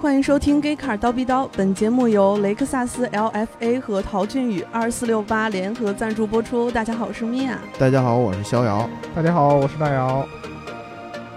[0.00, 6.70] 欢迎收听《Gay Car 刀逼刀》，本节目由雷克萨斯 LFA 和陶俊宇二四六八联合赞助播出。
[6.70, 7.58] 大家好，我是米娅。
[7.80, 8.88] 大家好，我是逍遥。
[9.12, 10.24] 大家好，我是大姚。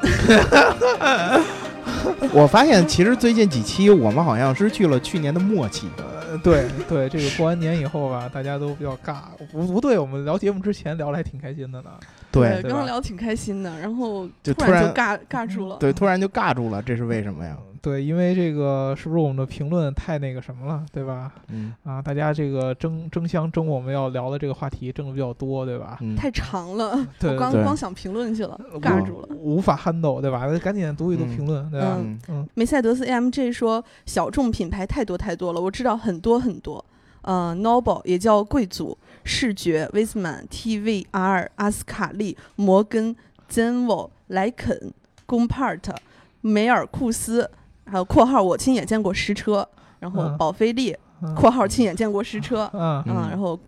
[2.31, 5.89] 我发现其实最近几期我们好像失去了去年的默契。
[5.97, 9.21] 呃，对对，这个过完年以后吧，大家都比较尬。
[9.51, 11.89] 不不对，我们聊节目之前聊的还挺开心的呢。
[12.31, 15.77] 对，刚刚聊挺开心的，然后就突然就尬尬住了。
[15.77, 17.57] 对，突然就尬住了，这是为什么呀？
[17.81, 21.33] 对，因为这个是不是我们的评论太那个什么了，对吧？
[21.49, 25.97] 嗯啊，大家这个争争相争我们要聊的这个话题，争的比较多，对吧？
[26.01, 29.27] 嗯，太长了， 对我刚对光想评论去了，尬住了。
[29.35, 30.47] 无法 handle，对吧？
[30.59, 31.97] 赶紧读一读评论，对吧？
[31.99, 36.83] 嗯嗯梅赛德斯 AMG 说，小众品牌太多太多了，我知道很多很多。
[37.23, 43.15] 呃，Noble 也叫贵族，视觉、威斯曼、TVR、阿斯卡利、摩根、
[43.47, 44.91] Zenvo、莱肯、
[45.27, 45.95] 公 Part、
[46.41, 47.47] 梅尔库斯，
[47.91, 49.67] 还有（括号）我亲眼见过实车，
[49.99, 50.37] 然后嗯。
[50.37, 53.03] 宝菲利嗯（括号）亲眼见过实车，嗯。
[53.05, 53.59] 然后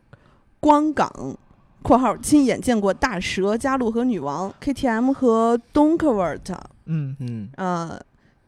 [0.59, 1.11] 光港
[1.83, 7.15] （括号）亲眼见过大蛇、加路和女王、KTM 和 Donkavert，嗯。
[7.19, 7.49] 嗯。
[7.57, 7.99] 呃，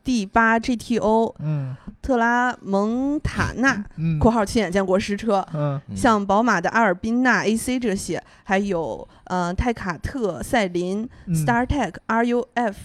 [0.03, 1.35] 第八 GTO。
[1.39, 1.75] 嗯。
[2.01, 5.81] 特拉蒙塔纳嗯（括号亲眼见过实车），嗯。
[5.89, 11.33] 嗯像宝马的阿尔宾纳 AC 这些，还有呃泰卡特、赛麟、嗯。
[11.35, 12.75] StarTech、RUF，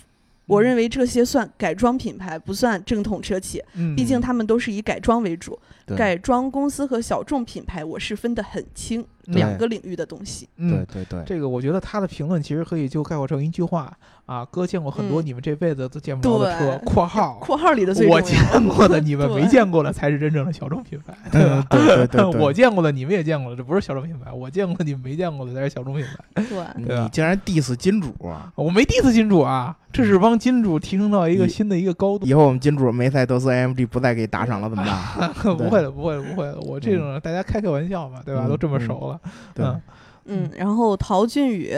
[0.50, 5.56] 我认为这些算改装品牌，不算正统车企，嗯毕竟他们都是以改装为主。
[5.90, 10.48] 对改装公司和小众品牌，我是分得很清，两个领域的东西。
[10.56, 13.92] 嗯对对对，这个我觉得他的评论其实可以就概括成一句话
[14.26, 18.20] 啊，哥见过很多嗯你们这辈子都见不着的车对（括号括号里的最重我。
[18.20, 21.42] 见过的你们没见过的才是真正的小众品牌，对？
[21.70, 26.42] 对对对对， 我见过的你们也见过了，这不是小众品牌；我见过的你们没见过的才是小众品牌。
[26.48, 28.52] 对，对你竟然 diss 金主啊！
[28.54, 32.24] 我没 diss 金主啊，这是帮金主提升到一个新的一个高度。
[32.26, 35.32] 以后我们金主梅赛德斯 AMG 不再给打赏了怎么办？
[35.56, 38.44] 不会的，不会的，不会的，我这种大家开开玩笑嘛，对吧？
[38.46, 39.20] 嗯都这么熟了，
[39.54, 39.80] 对，嗯
[40.26, 41.74] 嗯，然后陶俊宇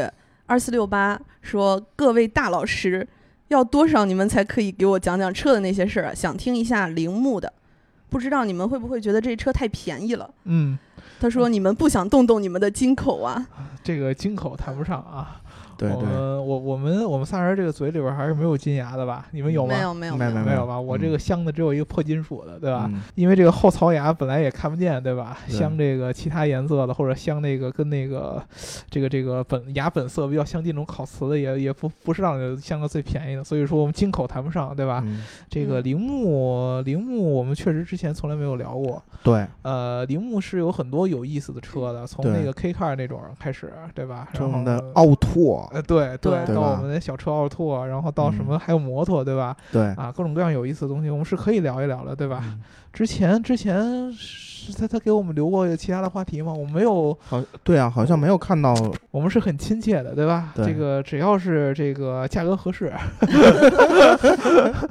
[0.46, 3.06] 二四六八说：“各位大老师，
[3.48, 6.14] 要多少你们才可以给我讲讲车的那些事儿啊？
[6.14, 7.52] 想听一下铃木的，
[8.10, 10.78] 不知道你们会不会觉得这车太便宜了？”嗯，
[11.20, 13.46] 他说：“你们不想动动你们的金口啊
[13.82, 15.40] 这个金口谈不上啊。
[15.90, 19.26] 我对对，们我我们我们仨人这个嘴里边还是没有金牙的吧？
[19.30, 19.74] 你们？”有吗？
[19.74, 20.32] 没有，没有，没有。
[20.32, 20.80] 没有吧？
[20.80, 22.88] 我这嗯个镶的只有一个破金属的，对吧？
[22.92, 25.38] 嗯因为这个后槽牙本来也看不见，对吧？
[25.48, 28.42] 镶这个其他颜色的，或者镶那个跟那个
[28.90, 33.44] 这个这个本牙本色比较相近那种烤瓷的，也也不不是让你镶个最便宜的。
[33.44, 35.02] 所以说我们进口谈不上，对吧？
[35.04, 39.02] 嗯这个嗯铃木铃木我们确实之前从来没有聊过。
[39.22, 44.28] 对，呃，铃木是有很多有意思的车的，从那个 K car 那种开始，对吧？
[44.32, 49.56] 然后的奥拓，呃，对对对到我们的小车奥拓，然后到什嗯么还有摩托，对吧？
[49.72, 52.44] 对，啊，各种各样有意思的东西，我们是可以聊一聊的，对吧？
[52.92, 56.52] 嗯之前之前是他他给我们留过其他的话题吗？
[56.52, 58.74] 我没有，好，对啊，好像没有看到，
[59.10, 60.52] 我们是很亲切的，对吧？
[60.54, 62.92] 对这个只要是这个价格合适，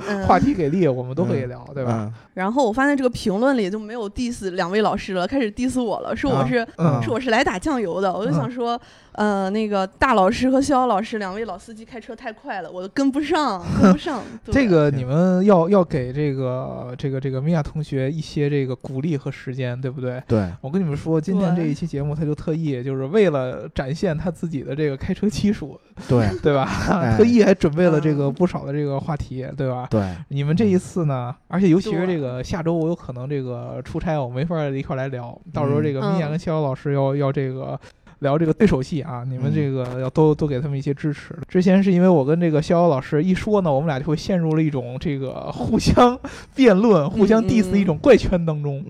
[0.10, 1.92] 嗯 话题给力，我们都可以聊，对吧？
[2.02, 2.14] 嗯？
[2.34, 8.12] 然后我发现这个评论里就没有 diss 两位老师了，开始 diss 我了，说我啊是、嗯说我是来打酱油的。
[8.12, 8.80] 我就想说，
[9.14, 14.22] 呃，那个大老师和肖老师两位老司机开车太快了，我都跟不上，跟不上。
[14.52, 20.22] 这个你们要要给这个这个这个米娅同学一些这个鼓励和时间，对不对？
[20.28, 26.70] 对，我跟你们说，今天这一期节目，他就特意就是为了展现他自己的这个开车技术，对， 对吧？
[26.90, 29.88] 哎特意还准备了这个嗯不少的这个话题，对吧？
[29.90, 35.40] 对，你们这一次呢，而且尤其是这个下周我有可能这个出差，我没法一块来聊。
[35.54, 37.80] 到时候这个嗯米娅跟逍遥老师要要这个
[38.22, 41.38] 聊这个对手戏啊，你们嗯这个要多多给他们一些支持。
[41.48, 46.18] 之前是因为我跟这个逍遥老师一说呢，我们俩就会陷入了一种这个互相
[46.56, 48.84] 辩论、互相嗯 diss 的一种怪圈当中。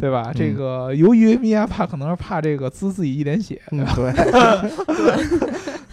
[0.00, 0.32] 对吧？
[0.32, 4.12] 嗯这个由于米娅怕可能是怕这个滋自己一脸血，嗯，对，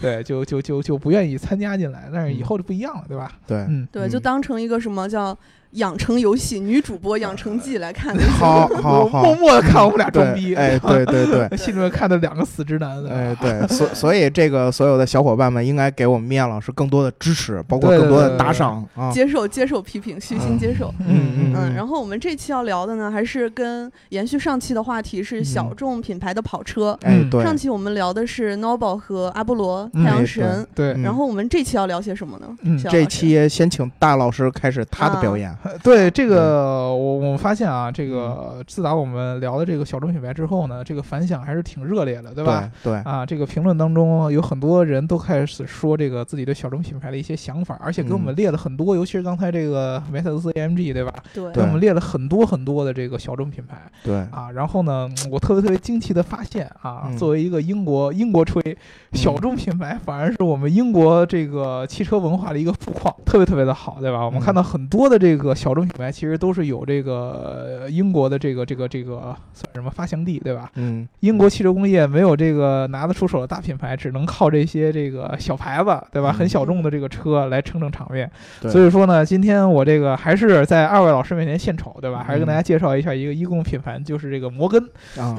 [0.00, 2.08] 对，就就就就不愿意参加进来。
[2.12, 3.32] 但是以后就不一样了，对吧？
[3.46, 5.36] 对，嗯，对，就嗯当成一个什么叫
[5.72, 8.22] 养成游戏女主播养成记来看的。
[8.38, 9.22] 好 好好。
[9.22, 19.10] 默好，默的看我们俩装逼，对，哎，对 对对，心里面看的两个死直男，哎，对，所所以这个所有的小伙伴们应该给我们米娅老师更多的支持，包括更多的打赏啊。
[19.12, 20.92] 接受接受批评，虚心接受。
[21.06, 25.74] 嗯嗯，然后我们这期要聊的呢，还是跟延续上期的话题，是小嗯。
[25.76, 26.98] 众品牌的跑车。
[27.02, 27.30] 哎，嗯。
[27.30, 30.04] 对，上期我们聊的是 Noble 和阿波罗嗯。
[30.04, 31.02] 太阳神，对，嗯。
[31.02, 32.78] 然后我们这期要聊些什么呢？
[32.90, 35.54] 这期先请大老师开始他的表演。
[35.82, 42.70] 对这个，我我们发现啊，这个自打我们聊了这个小众品牌之后呢，这个反响还是挺热烈的，对吧？
[42.82, 51.12] 对对，啊，这个评论当中有很多人都开始说这个自己对小众品牌的一些想法，而且给我们嗯列了很多，尤其是刚才这个梅赛德斯 AMG，对吧？
[51.34, 54.50] 对给我们列了很多很多的这个小众品牌对，啊。
[54.54, 58.62] 然后呢，我特别特别惊奇的发现啊，嗯作为一个英国英国吹，
[59.12, 64.24] 小众品牌反而是我们英国这个汽车文化的一个富矿，特别特别的好，对吧？
[64.24, 70.70] 我们嗯看到很多的这个小众品牌，其实都是有这个呃英国的这个这个这个算什么发祥地，对吧？
[70.74, 76.30] 嗯英国汽车工业没有这个拿得出手的大品牌，只能靠这些这个小牌子，对吧？
[76.30, 78.30] 嗯很小众的这个车来撑撑场面。
[78.62, 82.22] 所以说呢，今天我这个还是在二位老师面前献丑，对吧？
[82.24, 84.82] 还是跟嗯大家介绍一下一个一共品牌，就是这个摩根，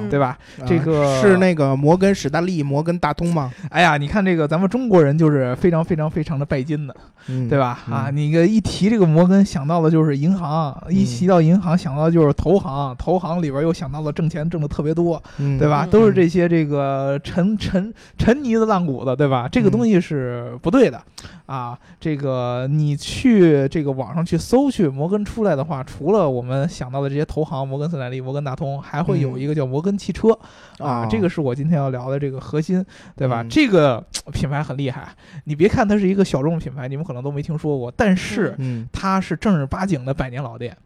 [0.09, 0.37] 对吧？
[0.59, 3.51] 啊这个是那个摩根史丹利、摩根大通吗？
[3.69, 6.95] 哎呀，你看这个咱们中国人就是非常非常非常的拜金的，
[7.27, 7.79] 嗯，对吧？
[7.87, 15.85] 嗯啊，你个一提这个摩根，想到的就是银行；一嗯提到银行，想到就是投行；投行里边又想到了挣钱挣的特别多，嗯，对吧？
[15.85, 19.47] 嗯都是这些这个沉沉沉泥的烂谷子，对吧？
[19.51, 21.01] 这个嗯东西是不对的，
[21.49, 30.31] 啊，这个你去这个网上去搜去摩根出来的话，除了我们想到的这些投行，摩根斯坦利、摩根大通，还会有嗯一个叫摩根汽车，
[30.77, 32.85] 啊，哦这个是我今天要聊的这个核心，
[33.15, 33.41] 对吧？
[33.41, 35.09] 嗯这个品牌很厉害，
[35.45, 40.77] 你别看它是一个小众品牌，你们可能都没听说过，但是嗯它是正儿八经的百年老店。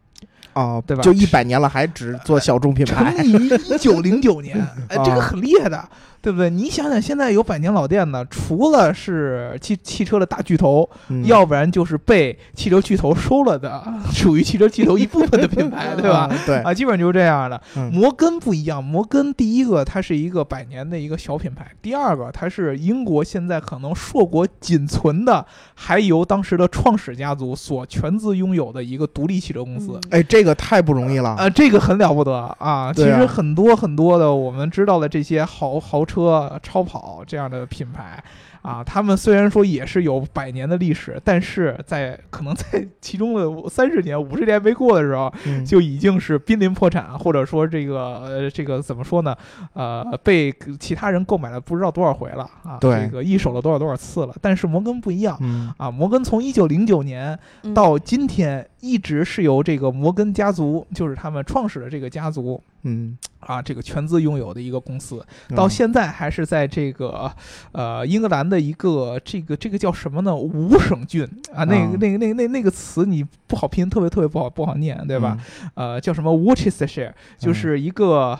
[0.54, 4.56] 哦，对吧就一百年了，还只做小众品 牌成，立一九零九年，
[4.88, 5.84] 哎，这个啊很厉害的，
[6.24, 6.48] 对不对？
[6.48, 16.20] 你想想，现在有百年老店的，除了是汽汽车的大巨头，嗯要不然就是被汽车巨头收了的， 属于汽车巨头一部分的品牌，对吧？
[16.20, 17.60] 啊对，啊，基本就是这样的。
[17.76, 25.44] 嗯摩根不一样，摩根第一个它是一个百年的一个小品牌，第二个它是英国现在可能硕果仅存的，
[25.74, 29.92] 还由当时的创始家族所全资拥有的一个独立汽车公司。
[29.92, 31.30] 嗯哎，这个太不容易了。
[31.30, 32.90] 啊，这个很了不得啊！
[32.94, 36.13] 其实很多很多的我们知道的这些豪豪车、
[36.62, 38.22] 超跑这样的品牌
[38.62, 49.36] 啊，他们虽然说也是有百年的历史，但是在可能在其中的三十年、五十年没过的时候，嗯就已经是濒临破产，或者说这个呃这个怎么说呢？
[49.74, 54.34] 呃，被其他人购买了不知道多少回了啊，对这个一手了多少多少次了。
[54.40, 55.36] 但是摩根不一样。
[55.40, 65.24] 嗯啊，摩根从一九零九年嗯到今天，一直是由这个摩根家族，就是他们创始的这个家族嗯，啊，这个全资拥有的一个公司，
[65.56, 67.32] 到嗯现在还是在这个
[67.72, 70.36] 呃英格兰的一个这个这个叫什么呢？
[70.36, 75.38] 五省郡啊，那个啊那个那个那那个词你不好拼，特别特别不好不好念，对吧？？
[75.74, 78.38] 呃，叫什么 Worcestershire，就是一个。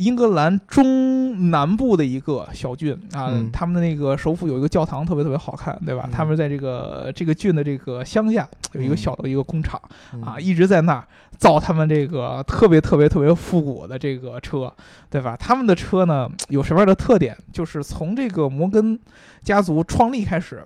[0.00, 6.04] 英格兰中南部的一个小郡啊，嗯他们的那个首府有一个教堂，特别特别好看，对吧？
[6.06, 9.80] 嗯他们在这个这个郡的这个乡下有一个嗯小的一个工厂、
[10.14, 11.04] 嗯啊，一直在那儿
[11.36, 14.72] 造他们这个特别特别特别复古的这个车，
[15.10, 15.36] 对吧？
[15.36, 17.36] 他们的车呢有什么样的特点？
[17.52, 18.98] 就是从这个摩根
[19.42, 20.64] 家族创立开始。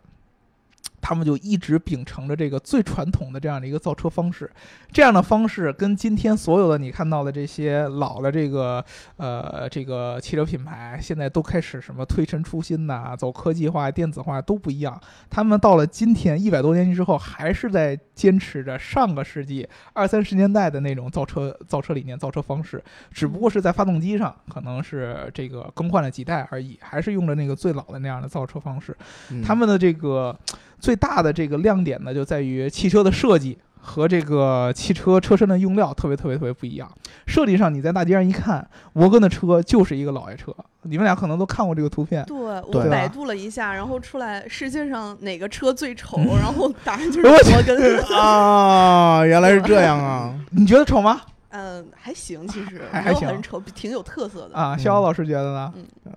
[1.04, 4.50] 他们就一直秉承着这个最传统的这样的一个造车方式，
[4.90, 8.82] 这样的方式跟今天所有的你看到的这些老的这个
[9.18, 14.98] 呃这个汽车品牌，现在都开始什么推陈出新呐、走科技化、电子化都不一样。
[15.28, 28.96] 他们到了今天一百多年之后，还是在坚持着上个世纪二三十年代的那种造车造车理念、造车方式，只不过是在发动机上可能是这个更换了几代而已，还是用着那个最老的那样的造车方式。
[29.30, 30.34] 嗯他们的这个
[30.78, 36.90] 最大的这个亮点呢，就在于汽车的设计和这个汽车车身的用料特别特别特别不一样。
[37.26, 40.54] 设计上，你在大街上一看，摩根的车就是一个老爷车。
[40.82, 48.04] 你们俩可能都看过这个图片，对我百度了一下，然后出来世界上哪个车最丑，嗯然后答案就 是摩根。
[48.18, 50.34] 啊，原来是这样啊！
[50.52, 51.20] 你觉得丑吗？
[51.56, 54.56] 嗯，还行，其实还还行没有很丑，挺有特色的。
[54.56, 55.72] 啊，嗯逍遥老师觉得呢？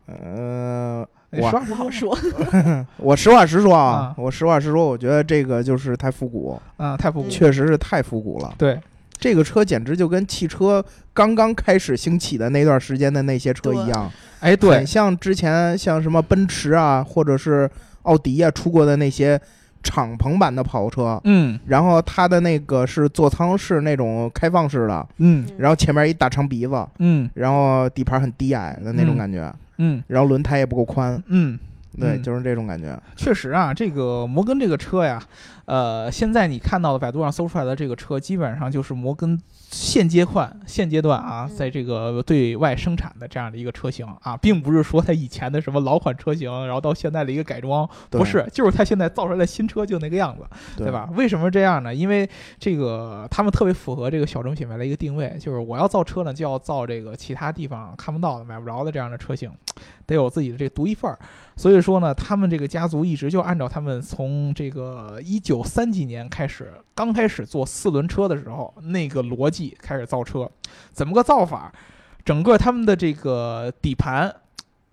[0.08, 2.86] 呃，我哎实话实说，不好说。
[2.98, 7.28] 我实话实说啊啊，我实话实说，我觉得这个就是太复古，啊，太复古。
[7.28, 8.54] 嗯确实是太复古了。
[8.58, 8.80] 对，
[9.18, 14.78] 这个车简直就跟汽车刚刚开始兴起的那段时间的那些车一样，哎，对。
[14.78, 17.70] 很，像之前像什么奔驰啊，或者是
[18.04, 19.40] 奥迪啊出过的那些
[19.84, 21.20] 敞篷版的跑车。
[21.26, 21.60] 嗯。
[21.66, 25.46] 然后它的那个是座舱是那种开放式的，嗯。
[25.58, 27.30] 然后前面一大长鼻子，嗯。
[27.34, 29.18] 然后底盘很低矮的那种嗯。
[29.18, 29.54] 感觉，嗯
[30.08, 31.58] 然后轮胎也不够宽，嗯，
[32.00, 32.24] 对，嗯。
[32.24, 33.00] 就是这种感觉。
[33.16, 35.22] 确实啊，这个摩根这个车呀，
[35.66, 50.46] 呃，现在你看到的百度上搜出来的这个车，基本上就是摩根现阶段现阶段啊，嗯在这个对外生产的这样的一个车型啊，并不是说它以前的什么老款车型，然后到现在的一个改装，不是，就是它现在造出来的新车就那个样子，
[50.78, 51.10] 对吧？？
[51.16, 51.94] 为什么这样呢？
[51.94, 59.52] 因为这个他们特别符合这个小众品牌的一个定位，就是我要造车呢，就要造这个其他地方看不到的、买不着的这样的车型，
[60.06, 61.20] 得有自己的这独一份儿。
[61.56, 70.50] 所以说呢，他们这个家族一直就按照他们从这个一九三几年开始，刚开始做四轮车的时候那个逻辑开始造车，
[70.92, 71.72] 怎么个造法？
[72.26, 74.34] 整个他们的这个底盘。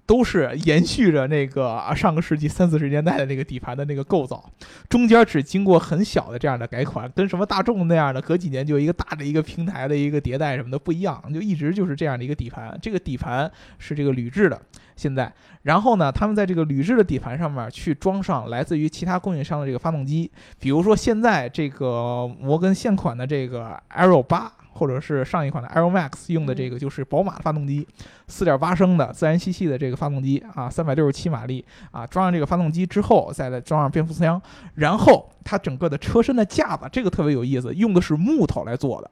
[0.06, 4.44] 都是延续着那个上个世纪三四十年代的那个底盘的那个构造，
[4.88, 12.78] 中间只经过很小的这样的改款，跟什么大众那样的隔几年就一个大的一个平台的一个迭代什么的不一样，就一直就是这样的一个底盘。
[12.82, 14.60] 这个底盘是这个铝制的，
[14.94, 15.32] 现在，
[15.62, 20.30] 然后呢，他们在这个铝制的底盘上面去装上来自于其他供应商的这个发动机，
[20.60, 24.52] 比如说现在这个摩根现款的这个 Aero 八。
[24.74, 27.86] 或者是上一款的 Aero Max 用的这个就是宝马的发动机，
[28.28, 34.40] 四点八升的自然吸气的这个发动机啊，三百六十七马力啊，装上这个发动机之后，再来装上变速箱，
[34.74, 39.10] 然后它整个的车身的架子，这个特别有意思，用的是木头来做的，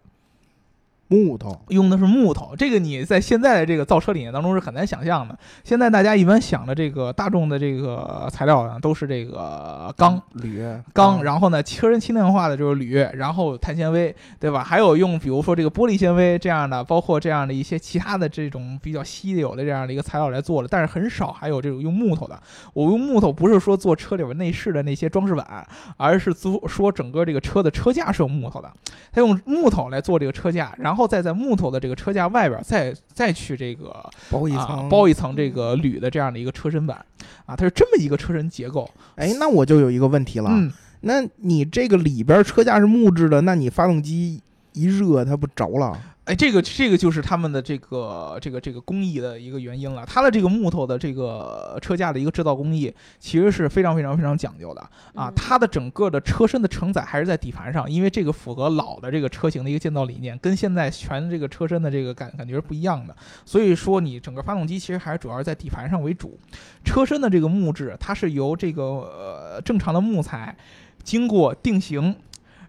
[1.12, 5.38] 木头，用的是木头，这个你在现在的这个造车理念当中是很难想象的。
[5.62, 10.20] 现在大家一般想的这个大众的这个材料呢，都是这个钢。
[10.34, 10.64] 铝
[10.94, 14.64] 钢，然后呢，车身轻量化的就是铝，然后碳纤维，对吧？
[14.64, 22.40] 还有用比如说这个玻璃纤维这样的，包括这样的一些其他的这种比较稀有的这样的一个材料来做的，但是很少还有这种用木头的。
[22.72, 25.66] 我用木头不是说做车里边内饰的那些装饰板，
[25.96, 28.72] 而是做说整个这个车的车架是用木头的，
[29.12, 37.04] 它用木头来做这个车架，然后再在木头的这个车架外边再再去这个啊包一层，包一层这个铝的这样的一个车身板
[37.46, 38.88] 啊，它是这么一个车身结构。
[39.16, 44.40] 哎，那我就有一个问题了，嗯，那你这个里边车架是木质的，那你发动机
[44.72, 45.98] 一热它不着了？
[46.24, 50.06] 哎，这个这个就是他们的这个这个这个工艺的一个原因了。
[50.06, 54.80] 它的这个木头的这个车架的一个制造工艺，其实是非常非常非常讲究的
[55.14, 55.28] 啊。
[55.28, 63.16] 嗯它的整个的车身的承载还是在底盘上，因为这个符合老的这个车型的一个建造理念，跟现在全这个车身的这个感感觉是不一样的。
[63.44, 66.38] 所以说，你整个发动机其实还是主要是在底盘上为主。
[66.84, 70.56] 车身的这个木质，它是由这个呃正常的木材
[71.02, 72.14] 经过定型。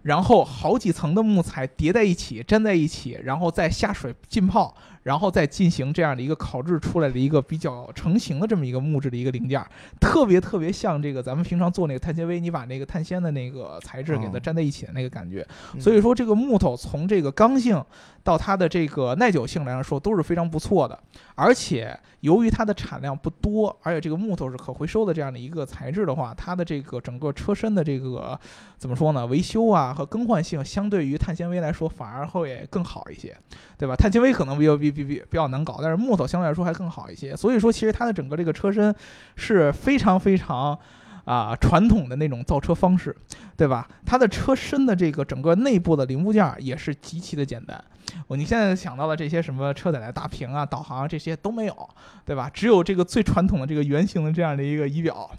[0.03, 9.67] 然后好几层的木材叠在一起，粘在一起，然后再下水浸泡，然后再进行这样的一个烤制出来的一个比较成型的这么一个木质的一个零件儿，
[9.99, 15.45] 特别特别像这个咱们平常做那个碳纤维，你把那个碳纤的那个材质给它哦粘在一起的那个感觉。
[15.73, 17.83] 嗯所以说，这个木头从这个刚性
[18.23, 20.97] 到它的这个耐久性来说都是非常不错的，
[21.35, 28.39] 而且由于它的产量不多，而且这个木头是可回收的这样的一个材质的话，它的这个整个车身的这个
[28.77, 29.25] 怎么说呢？
[29.27, 33.35] 维修啊和更换性相对于碳纤维来说反而会更好一些，
[33.77, 33.95] 对吧？
[33.95, 37.35] 碳纤维可能比较比比比比较难搞，但是木头相对来说还更好一些。
[37.35, 38.95] 所以说，其实它的整个这个车身
[39.35, 40.77] 是非常非常。
[41.25, 43.15] 啊，传统的那种造车方式，
[43.55, 43.87] 对吧？
[44.05, 47.81] 它的车身的这个整个内部的零部件儿也是极其的简单。
[48.27, 51.89] 我你现在想到的这些什么车载的大屏啊、导航啊这些都没有，
[52.25, 52.51] 对吧？
[52.53, 55.31] 只有这个最传统的这个圆形的这样的一个仪表，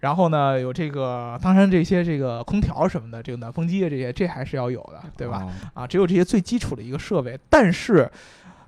[0.00, 5.46] 然后呢有这个，当然这些这个空调什么的，这个暖风机啊这些，这还是要有的，对吧？
[5.46, 8.10] 哦啊，只有这些最基础的一个设备，但是。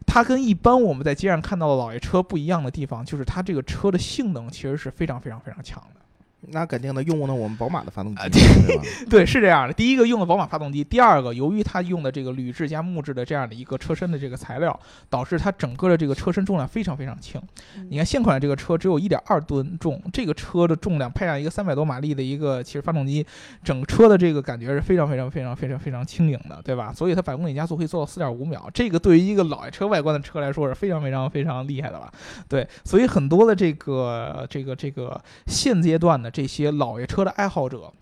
[0.06, 6.01] 它跟一般我们在街上看到的老爷车不一样的地方，就是它这个车的性能其实是非常非常非常强的。
[6.48, 8.82] 那肯定的，用的我们宝马的发动机啊，对吧？
[9.08, 9.72] 对，是这样的。
[9.72, 17.40] 第一个用的宝马发动机，第二个由于它用的这个铝制加木质的这样的一个车身的这个材料，导致它整个的这个车身重量非常非常轻。
[17.88, 23.24] 你看现款的这个车只有一点二吨重，这个车的重量配上一个三百多马力的一个其实发动机，
[23.62, 26.92] 整车的这个感觉是非常非常非常非常非常轻盈的，对吧？
[26.92, 32.12] 所以它百公里加速可以做到四点五秒，这个对于一个老爷车外观的车来说是非常非常非常厉害的了。
[32.48, 37.92] 对，所以很多的这个这个这个现阶段的这些老爷车的爱好者。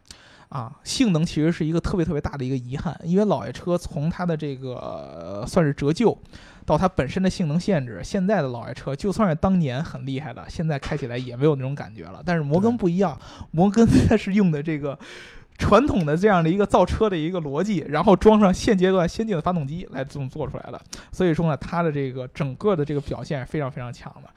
[0.51, 6.19] 啊，性能其实是一个特别特别大的一个遗憾，因为老爷车从它的这个、呃算是折旧，
[6.67, 12.21] 到它本身的性能限制，现在的老爷车就算是当年很厉害的，现在开起来也没有那种感觉了。
[12.27, 13.17] 但是摩根不一样，
[13.53, 14.99] 摩根它是用的这个
[15.57, 20.81] 传统的这样的一个造车的一个逻辑，然后装上现阶段先进的发动机来这么做出来的。
[21.13, 24.29] 所以说呢，它的这个整个的这个表现是非常非常强的。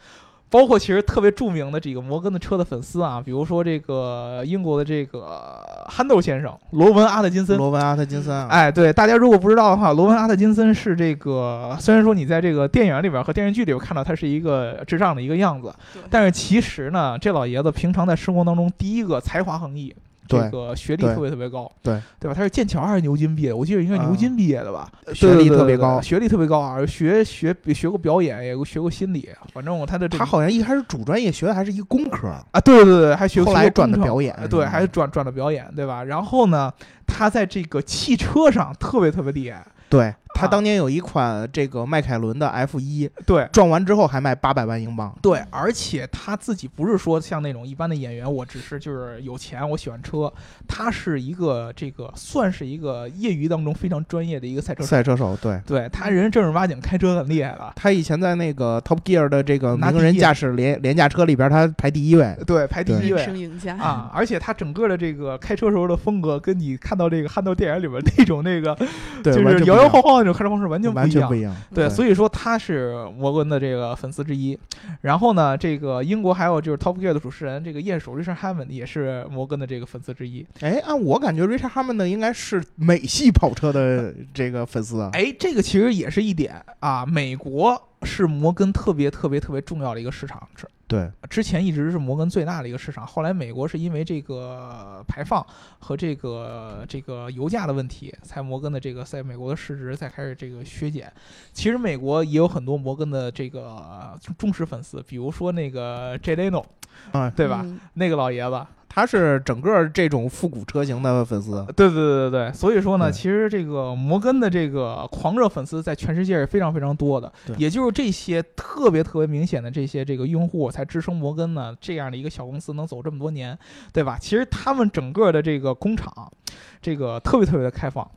[0.53, 15.74] 包括其实特别著名的这个摩根的车的粉丝啊，比如说这个英国的这个憨豆先生罗文阿特金森，罗文阿特金森啊，哎，对，大家如果不知道的话，罗文阿特金森是这个，虽然说你在这个电影里边和电视剧里边看到他是一个智障的一个样子，
[16.07, 19.91] 但是其实呢，这老爷子平常在生活当中，第一个才华横溢，
[20.27, 22.34] 这个学历特别特别高，对对吧？
[22.34, 23.58] 他是剑桥还是牛津毕业的？
[23.58, 24.89] 我记得应该是牛啊津毕业的吧？
[25.13, 36.03] 学历特别高学历特别高啊，学学学过表演，也学过心理，反正他的这个他好像一开始主专业学的还是一个工科，啊，对对对，还学后来转的表演呃对，还转转的表演，对吧？
[36.03, 36.72] 然后呢，
[37.06, 45.15] 他在这个汽车上特别特别厉害，对他啊当年有一款这个迈凯伦的 F 一，对撞完之后还卖八百万英镑。
[45.21, 50.33] 对，而且他自己不是说像那种一般的演员，我只是就是有钱，我喜欢车，
[50.67, 57.71] 他是一个这个算是一个业余当中非常专业的一个赛车手，赛车手，对对他人正儿八经开车很厉害了。
[57.75, 62.35] 他以前在那个 Top Gear 的这个名人驾驶廉廉价车里边，他排第一位。
[62.47, 64.09] 对，排第一位生赢家啊！
[64.12, 68.75] 而且他整个的这个开车时候的风格，跟你看到这个汉道电影里边那种那个，
[69.23, 71.36] 对，就是完全不一样摇摇晃晃的那种开车方式完全不一样完全不。
[71.36, 71.56] 一样。
[71.74, 74.58] 对，对所以说他是摩根的这个粉丝之一。
[75.02, 80.46] 然后呢，这个英国还有就是 Top Gear 的主持人这个鼹鼠 Richard Hammond 也是摩根的这个粉丝之一。
[80.62, 85.10] 哎，按我感觉，Richard Hammond 应该是美系跑车的这个粉丝啊。
[85.13, 90.48] 哎，这个其实也是一点啊，美国是摩根特别特别特别重要的一个市场。
[90.93, 95.45] 之对，之前一直是摩根最大的一个市场，后来美国是因为这个排放
[95.79, 101.12] 和这个这个油价的问题，才摩根的这个在美国的市值才开始这个削减。
[101.51, 106.63] 其实美国也有很多摩根的这个忠实粉丝，比如说那个 Jay Leno，
[107.12, 107.62] 啊，对吧？
[107.63, 111.65] 嗯那个老爷子，他是整个这种复古车型的粉丝。
[111.75, 123.57] 对对对对对，所以说呢，其实这个摩根的这个狂热粉丝在全世界是非常非常多的，也就是这些特别特别明显的这些这个用户，才支撑摩根呢这样的一个小公司能走这么多年，
[123.91, 124.17] 对吧？
[124.19, 126.31] 其实他们整个的这个工厂，
[126.79, 128.07] 这个特别特别的开放。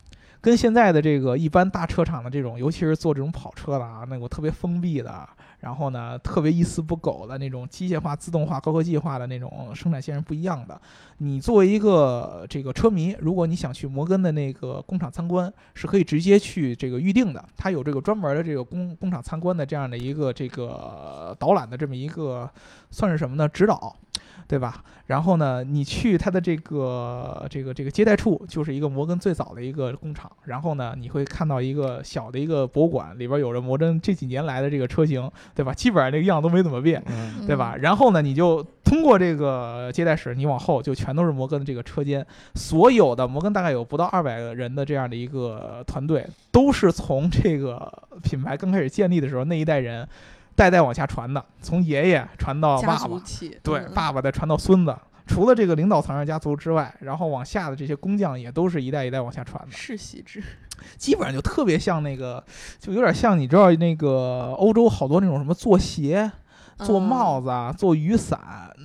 [0.43, 5.29] 跟现在的这个一般大车厂的这种，尤其是做这种跑车的啊，那个特别封闭的，
[5.61, 10.81] 然后呢特别一丝不苟的那种机械化、自动化、高科技化的那种生产线是不一样的。
[11.19, 17.45] 你作为一个这个车迷，如果你想去摩根的那个工厂参观，是可以直接去这个预定的。
[17.57, 22.49] 它有这个专门的这个工工厂参观的这样的一个这个导览的这么一个
[22.91, 23.49] 算是什么呢？
[23.49, 23.97] 指导。
[24.49, 24.83] 对吧？
[25.07, 30.31] 然后呢，你去它的这个这个这个接待处，就是一个摩根最早的一个工厂。
[30.45, 35.73] 然后呢，你会看到一个小的一个博物馆，里边有着摩根这几年来的这个车型，对吧？
[35.73, 37.03] 基本上这个样都没怎么变。
[37.07, 37.77] 嗯，对吧？
[37.77, 50.07] 然后呢，你就通过这个接待室，你往后就全都是摩根的这个车间，所有的摩根大概有不到二百个人的这样的一个团队，都是从这个品牌刚开始建立的时候那一代人
[50.57, 53.23] 代代往下传的，从爷爷传到爸爸，
[53.63, 54.97] 对，嗯爸爸再传到孙子。
[55.27, 59.73] 除了这个领导层的家族之外，然后往下的这些工匠也都是一代一代往下传的。
[59.73, 60.41] 世袭制，
[60.97, 62.43] 基本上就特别像那个，
[62.79, 66.31] 就有点像你知道那个欧洲好多那种什么做鞋、
[66.79, 68.39] 做帽子，子啊、做雨伞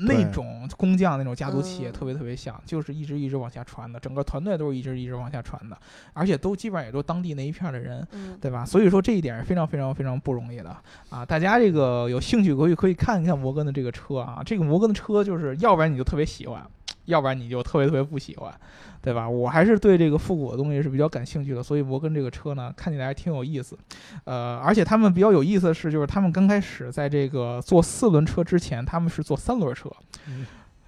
[0.08, 5.78] 那种工匠那种家族企业嗯特别特别像，就是一直一直往下传的，整个团队都是一直一直往下传的，
[6.14, 8.08] 而且都基本上也都当地那一片的人。
[8.12, 8.66] 嗯，对吧？
[8.66, 10.76] 所以说这一点是非常非常非常不容易的
[11.10, 11.26] 啊！
[11.26, 16.66] 大家这个有兴趣可以可以看一看摩根的这个车啊，这个摩根的车就是要不然你就特别喜欢，
[17.06, 18.54] 要不然你就特别特别不喜欢，
[19.02, 19.28] 对吧？
[19.28, 23.78] 我还是对这个复古的东西是比较感兴趣的，所以摩根这个车呢看起来还挺有意思。
[24.26, 29.92] 呃，而且他们比较有意思的是，就是他们刚开始在这个坐四轮车之前，他们是坐三轮车。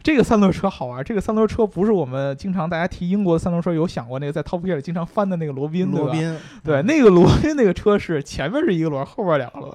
[0.04, 5.90] 这个三轮车好玩，这个三轮车不是我们经常大家提英国的三轮车，有想过那个在 Top Gear 里经常翻的那个罗宾？
[5.92, 9.72] 罗宾，对，那个罗宾那个车是前面是一个轮，后边两个轮。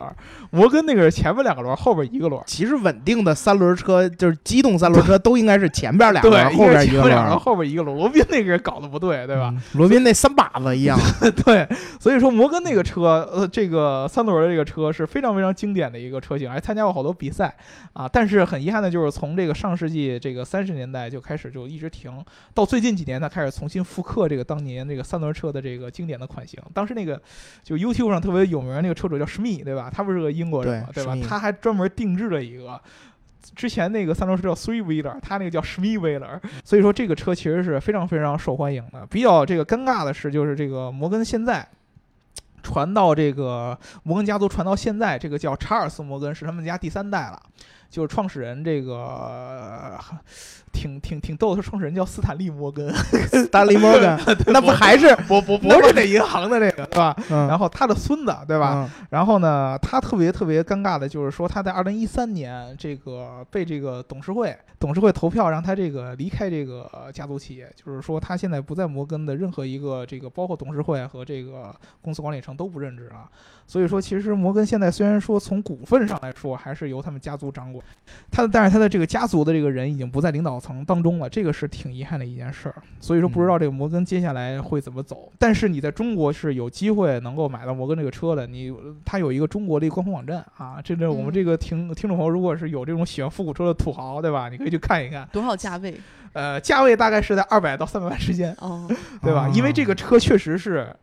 [0.50, 2.38] 摩根那个是前面两个轮，后边一个轮。
[2.44, 7.96] 其实稳定的三轮车就是机动三轮车都应该是前边俩对轮，，后边一个轮，后边一个轮。
[7.96, 9.50] 罗宾那个人搞得不对，对吧？
[9.50, 9.62] 嗯？
[9.78, 10.98] 罗宾那三把子一样，
[11.42, 11.66] 对，
[11.98, 17.54] 所以说摩根那个车，呃，这个三轮的这个车是非常非常经典的一个车型，还参加过好多比赛
[17.94, 18.06] 啊。
[18.06, 26.60] 但是很遗憾的就是，从这个上世纪这个三十年代就开始就一直停，到最近几年它开始重新复刻这个当年这个三轮车的这个经典的款型。
[26.74, 27.20] 当时那个
[27.62, 29.90] 就 YouTube 上特别有名的那个车主叫史密，对吧？
[29.92, 31.16] 他不是个英国人嘛，对吧？
[31.28, 32.80] 他还专门定制了一个。
[33.54, 39.06] 之前那个三轮车叫 Three Wheeler，他那个叫 Schmi Wheeler，所以说这个车其实是非常非常受欢迎的。
[39.06, 41.66] 比较这个尴尬的是，就是这个摩根现在
[42.62, 47.40] 传到这个摩根家族传到现在，这个叫查尔斯摩根是他们家第三代了。
[47.90, 49.98] 就是创始人这个
[50.72, 52.92] 挺挺挺逗的，创始人叫斯坦利摩根，
[53.30, 57.16] 斯坦利摩根，那不还是不不不是那银行的那个，是吧？
[57.30, 58.88] 嗯然后他的孙子，对吧？
[58.88, 73.28] 嗯然后呢，他特别特别尴尬的就是说，他在二零一三年这个被这个董事会董事会投票让他这个离开这个家族企业，就是说他现在不在摩根的任何一个这个包括董事会和这个公司管理层都不任职了。
[73.66, 77.84] 所以说，其实摩根现在虽然说从股份上来说还是由他们家族掌管，
[78.30, 82.74] 他的但是他的这个家族的这个人已经不在领导层当中了，这个是挺遗憾的一件事儿。
[83.00, 85.30] 所以说不知道这个摩根接下来会怎么走。
[85.38, 88.72] 但是你在中国是有机会能够买到摩根这个车的，你
[89.04, 94.48] 它有一个中国的一个官方网站啊，这这我们嗯这个听听众朋友如果是有这种喜欢复古车的土豪，对吧？
[94.48, 95.94] 你可以去看一看，多少价位？
[96.34, 98.54] 呃，价位大概是在二百到三百万之间。
[98.60, 98.86] 哦，
[99.22, 99.48] 对吧？
[99.48, 100.94] 哦因为这个车确实是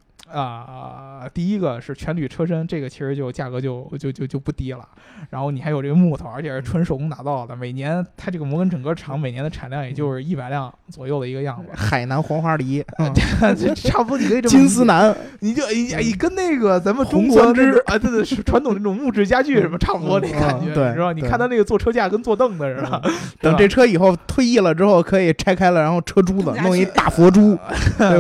[0.42, 4.88] 啊、第一个是全铝车身，这个其实就价格就就就就不低了。
[5.30, 7.56] 然后你还有这个木头，而且是纯手工打造的。
[7.56, 12.84] 每年它这个摩根整个厂每年的产量也就是一百辆左右的一个样子，海南黄花梨，
[13.76, 21.14] 差不多你可以这么 金丝，楠，你就你你跟那个咱们中国红酸枝那种啊，对对，是传统那种木质家具什么差不多的嗯感觉，嗯对你知道？
[21.14, 23.02] 你看它那个坐车架跟坐凳子似的，
[23.40, 27.58] 等这车以后退役了之后，可以拆开了，然后车珠子弄一大佛珠？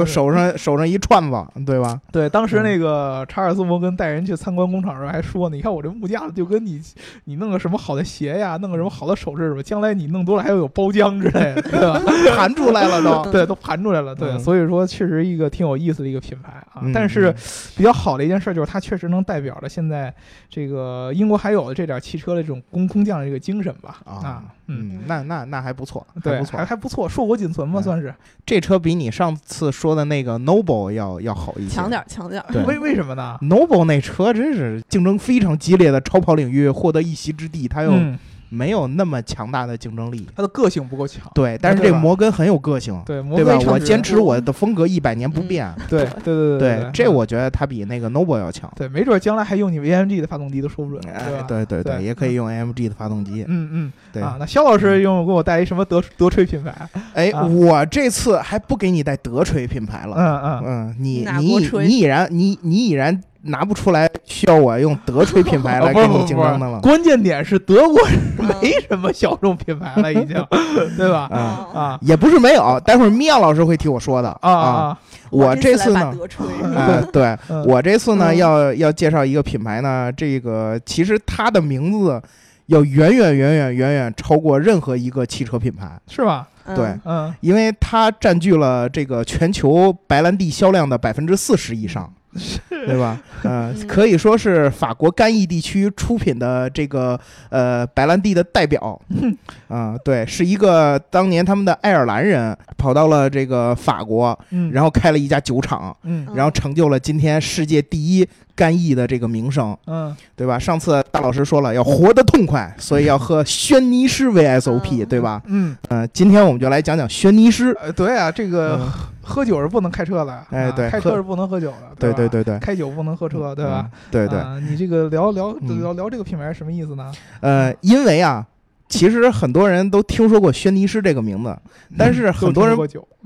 [0.05, 1.99] 手上手上一串子，对吧？
[2.11, 6.81] 对，当时嗯那个查尔斯·摩根带人去参观工厂的时候还说呢，你看我这木架子就跟你
[7.25, 12.01] 你弄个什么好的鞋呀，弄个什么好的首饰什么，将来你弄多了还要有包浆之类的，对吧？
[12.37, 13.31] 盘出来了都。
[13.31, 14.15] 对，都盘出来了。
[14.15, 16.81] 对，嗯所以说确实一个挺有意思的一个品牌啊。
[16.83, 17.35] 嗯但是嗯
[17.77, 20.13] 比较好的一件事就是它确实能代表着现在
[20.49, 23.97] 这个英国还有的这点汽车的这种工工匠的这个精神吧。
[24.05, 24.75] 啊啊，嗯。
[24.93, 26.65] 嗯，那那那还不错，还对，不错还。
[26.65, 28.13] 还不错，硕果仅存嘛，嗯算是。
[28.45, 32.51] 这车比你上次说的那个 Noble 要要好一些，强点儿，强点儿。
[32.51, 38.17] 对为为什么呢？Noble 那车真是竞争非常激烈的超跑领域获得一席之地，它又嗯，
[38.55, 40.27] 没有那么强大的竞争力。
[40.35, 41.21] 它的个性不够强。
[41.33, 43.59] 对，但是这摩根很有个性，对，对吧？
[43.67, 45.73] 我坚持我的风格一百年不变。
[45.89, 48.71] 对对对对，这嗯我觉得它比那个 Noble 要强。
[48.75, 53.43] 对，没准将来还用你们 AMG 的发动机都说不准，对哎，对对对也可以用 AMG 的发动机。
[53.47, 56.73] 嗯嗯对，啊，那肖老师用给我带一什么德德吹品牌？
[57.13, 60.15] 哎，啊我这次还不给你带德锤品牌了。
[60.17, 66.79] 嗯嗯，嗯，你你你已然你你已然拿不出来需要我用德锤品牌哦 来跟你竞争的了。
[66.81, 67.99] 关键点是德国
[68.39, 70.35] 嗯没什么小众品牌了，已经，
[70.97, 71.27] 对吧？
[71.31, 71.99] 啊，哦啊。
[72.01, 74.29] 也不是没有，待会儿米娅老师会替我说的。
[74.41, 74.99] 啊啊！
[75.29, 77.65] 我这次呢，次来把德吹， 呃，对嗯。
[77.65, 78.37] 我这次呢嗯。
[78.37, 82.21] 要要介绍一个品牌呢，这个其实它的名字
[82.67, 86.47] 要远远远远远远超过任何一个汽车品牌，是吧？
[86.65, 86.75] 嗯。
[86.75, 92.11] 对嗯，因为它占据了这个全球白兰地销量的百分之四十以上。
[92.69, 93.19] 对吧？
[93.43, 97.19] 呃，嗯可以说是法国干邑地区出品的这个
[97.49, 98.99] 呃白兰地的代表。
[99.69, 110.57] 啊、对，是一个当年他们的爱尔兰人跑到了这个法国，嗯，然后开了一家酒厂，嗯然后成就了今天世界第一干邑的这个名声，嗯对吧？
[110.57, 115.41] 上次大老师说了要活得痛快，所以要喝轩尼诗 VSOP，嗯对吧？
[115.47, 117.75] 嗯，呃，今天我们就来讲讲轩尼诗。
[117.81, 118.89] 呃，对啊，这个嗯
[119.21, 123.89] 喝酒是不能开车的，啊哎对开车是不能喝酒的，对对对对，开酒不能喝车，对吧？
[123.91, 123.99] 嗯？
[124.09, 127.11] 对对，啊，你这个聊聊嗯聊聊这个品牌是什么意思呢？
[127.41, 128.45] 呃，因为啊，
[128.87, 131.57] 其实很多人都听说过轩尼诗这个名字，
[131.97, 132.77] 但是很多人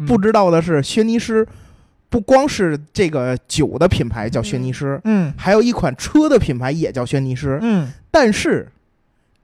[0.07, 1.45] 不知道的是，轩尼诗
[2.09, 5.31] 不光是这个酒的品牌叫轩尼诗，嗯。
[5.37, 7.91] 还有一款车的品牌也叫轩尼诗，嗯。
[8.09, 8.67] 但是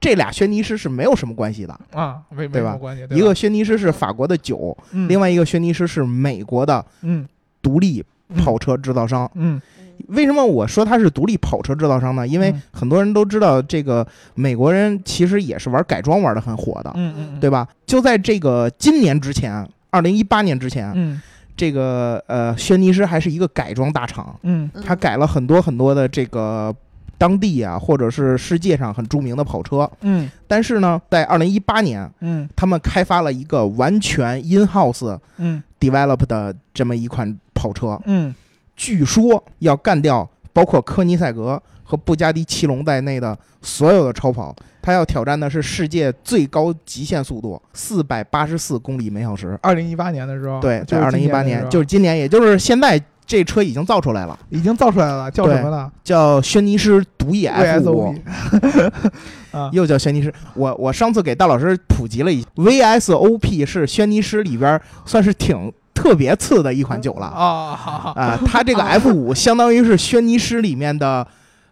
[0.00, 1.78] 这俩轩尼诗是没有什么关系的。
[1.92, 2.74] 啊，没吧？
[2.74, 5.08] 关系，一个轩尼诗是法国的酒，嗯。
[5.08, 7.26] 另外一个轩尼诗是美国的嗯。
[7.62, 8.04] 独立
[8.36, 9.30] 跑车制造商。
[9.34, 9.60] 嗯。
[10.08, 12.26] 为什么我说它是独立跑车制造商呢？
[12.26, 12.62] 因为嗯。
[12.72, 17.66] 很多人都知道，这个美国人其实也是玩改装玩的很火的，嗯嗯，对吧？
[17.86, 21.22] 就在这个今年之前，二零一八年之前，嗯
[21.56, 24.70] 这个呃，轩尼诗还是一个改装大厂，嗯。
[24.74, 24.82] 嗯。
[24.86, 26.74] 它改了很多很多的这个
[27.16, 29.90] 当地啊，或者是世界上很著名的跑车。
[30.02, 30.30] 嗯。
[30.46, 32.46] 但是呢，在二零一八年，嗯。
[32.54, 35.62] 他们开发了一个完全 in house 嗯。
[35.80, 38.34] develop 的这么一款跑车，嗯。
[38.76, 44.54] 据说要干掉包括科尼赛格和布加迪奇龙在内的所有的超跑。
[44.86, 49.58] 它要挑战的是世界最高极限速度四百八十四公里每小时。
[49.60, 58.14] 二零一八年的时候，对，在二零一八年，就是今年，也就是现在，这车已经造出来了，已经造出来了，叫什么呢叫轩尼诗独眼 F 五。
[59.72, 60.32] 又叫轩尼诗。
[60.54, 67.26] 我我上次给大老师普及了一 VSOP 是轩尼诗里边算是挺特别次的一款酒了。
[67.26, 71.26] 啊，啊，它这个 F 五相当于是轩尼诗里面的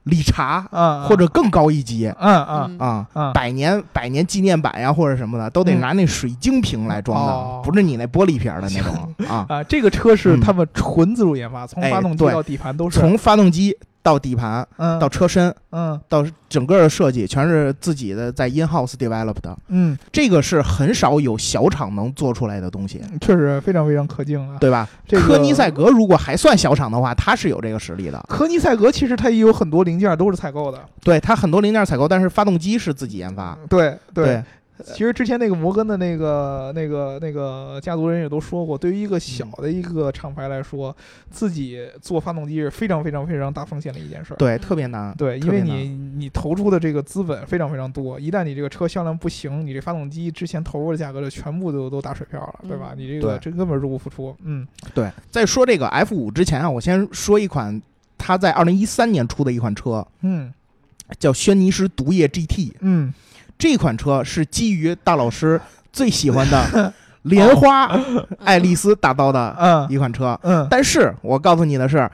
[0.04, 2.76] 理查啊，或者更高一级嗯嗯。
[2.78, 2.78] 嗯。
[2.78, 3.06] 啊。
[3.14, 5.80] 嗯，百年百年纪念版呀，或者什么的，都得嗯。
[5.80, 7.62] 拿那水晶瓶来装哦。
[7.62, 9.46] 的，不是你那玻璃瓶的那种啊。
[9.50, 10.40] 啊，这个车是嗯。
[10.40, 19.56] 他们纯自主研发，从发动机到底盘都是，从发动机到底盘嗯到车身嗯到整个的设计，全是自己的在 in house develop 的。
[19.68, 24.58] 嗯，这个是很少有小厂能做出来的东西，确实非常非常可敬啊。
[24.60, 24.86] 对吧？
[25.08, 28.22] 这个科尼赛格如果还算小厂的话，它是有这个实力的。
[28.28, 33.56] 科尼赛格其实它也有很多零件都是采购的，对，它很多零件采购，但是发动机是自己研发。
[33.70, 34.44] 对对，
[34.92, 40.94] 其实之前那个摩根的那个、那个、那个家族人也都说过，对于一个小的一个厂牌来说，
[41.30, 44.36] 自己做发动机是非常非常非常大风险的一件事儿。
[44.36, 45.14] 对，特别难。
[45.16, 52.90] 对，因为你你投出的这个资本非常非常多，一旦你这个车销量不行，你这发动机之前投入的价格就全部都都打水漂了，对吧？
[52.92, 54.36] 嗯你这个这根本入不敷出。
[54.42, 57.80] 嗯对，在说这个 F 五之前啊，我先说一款
[58.18, 60.52] 它在二零一三年出的一款车，嗯
[61.18, 62.72] 叫轩尼诗毒液 GT。
[62.80, 63.12] 嗯，
[63.58, 65.60] 这款车是基于大老师
[65.92, 67.90] 最喜欢的 莲花
[68.44, 69.86] 爱丽丝打造的嗯。
[69.88, 70.38] 一款车。
[70.42, 72.10] 嗯，但是我告诉你的是，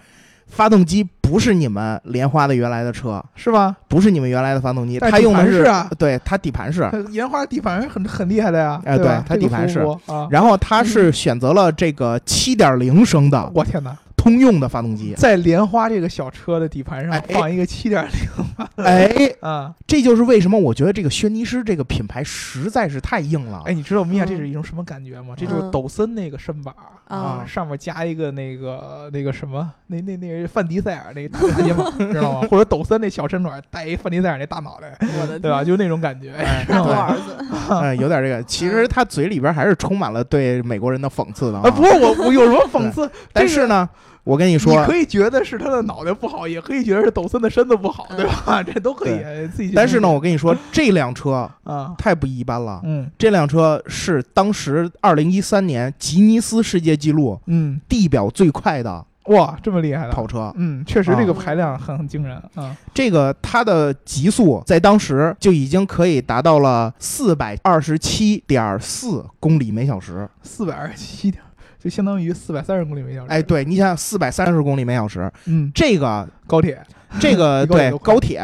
[0.46, 3.74] 发动机不是你们莲花的原来的车，是吧？
[3.88, 5.64] 不是你们原来的发动机，它用的是
[5.98, 13.50] 对它底盘是， 它烟花底盘很很厉害的呀，哎对它底盘是啊，然后它是选择了这个七点零升的。
[13.54, 15.14] 我天哪，通用的发动机。
[15.16, 19.72] 在莲花这个小车的底盘上哎放一个七点零哎， 啊！
[19.86, 23.62] 这就是为什么我觉得这个轩尼诗这个品牌实在是太硬了。
[23.64, 25.34] 哎，你知道米娅这嗯是一种什么感觉吗？
[25.34, 32.46] 这就是嗯抖森那个身板儿啊上面加一个那个那个什么，那那那范迪塞尔那个大大肩膀， 知道吗？
[32.50, 35.64] 或者抖森那小身板带一范迪塞尔那大脑袋，我的对吧？
[35.64, 36.32] 就那种感觉。
[36.32, 37.36] 哎，大 头对儿子，
[37.70, 38.42] 嗯，有点这个。
[38.44, 43.10] 其实他嘴里边还是充满了对美国人的讽刺的啊，不是我，我有什么讽刺？
[43.32, 43.88] 但是呢，
[44.24, 48.62] 我跟你说你说，可以觉得是他的脑袋不好，也可以觉得是抖森的身子不好，嗯对吧？
[48.66, 49.72] 这都可以自己。
[49.74, 52.80] 但是呢，我跟你说，这辆车啊，太不一般了。
[52.84, 60.52] 嗯这辆车是当时二零一三年吉尼斯世界纪录嗯，地表最快的哇，这么厉害的跑车。
[60.56, 62.76] 嗯，确实啊这个排量很很惊人啊。
[62.92, 70.28] 这个它的极速在当时就已经可以达到了四百二十七点四公里每小时。
[70.42, 71.42] 四百二十七点，
[71.82, 73.26] 就相当于四百三十公里每小时。
[73.28, 76.78] 哎，，对，你想想四百三十公里每小时，嗯，这个高铁，
[77.18, 78.42] 这个对 高铁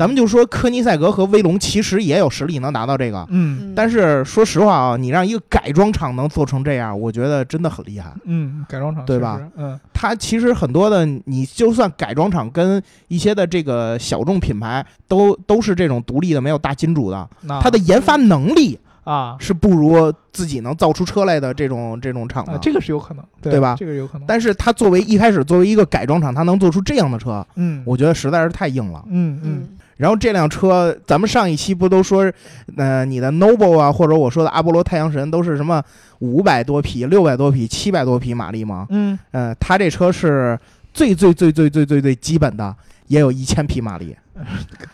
[0.00, 3.24] 咱们就说科尼赛格和威龙其实也有实力能达到这个。
[3.30, 8.12] 嗯但是说实话啊，你让一个改装厂能做成这样，我觉得真的很厉害。
[8.24, 9.40] 嗯，改装厂对吧？
[9.56, 17.28] 嗯它其实很多的，你就算改装厂跟一些的这个小众品牌都都是这种独立的，没有大金主的，
[17.62, 22.52] 它的研发能力啊是不如自己能造出车来的这种这种厂的。
[22.52, 24.26] 啊，这个是有可能，对对吧这个有可能。
[24.26, 29.02] 但是它作为一开始作为一个改装厂，它能做出这样的车，嗯，我觉得实在是太硬了。
[29.08, 32.30] 嗯嗯嗯然后这辆车，咱们上一期不都说，
[32.76, 35.82] 呃，你的 Noble 啊，或者我说的阿波罗太阳神都是什么
[36.18, 38.86] 五百多匹、六百多匹、七百多匹马力吗？
[38.90, 40.58] 嗯，呃，它这车是
[40.92, 44.16] 最最最最最最最基本的，也有一千匹马力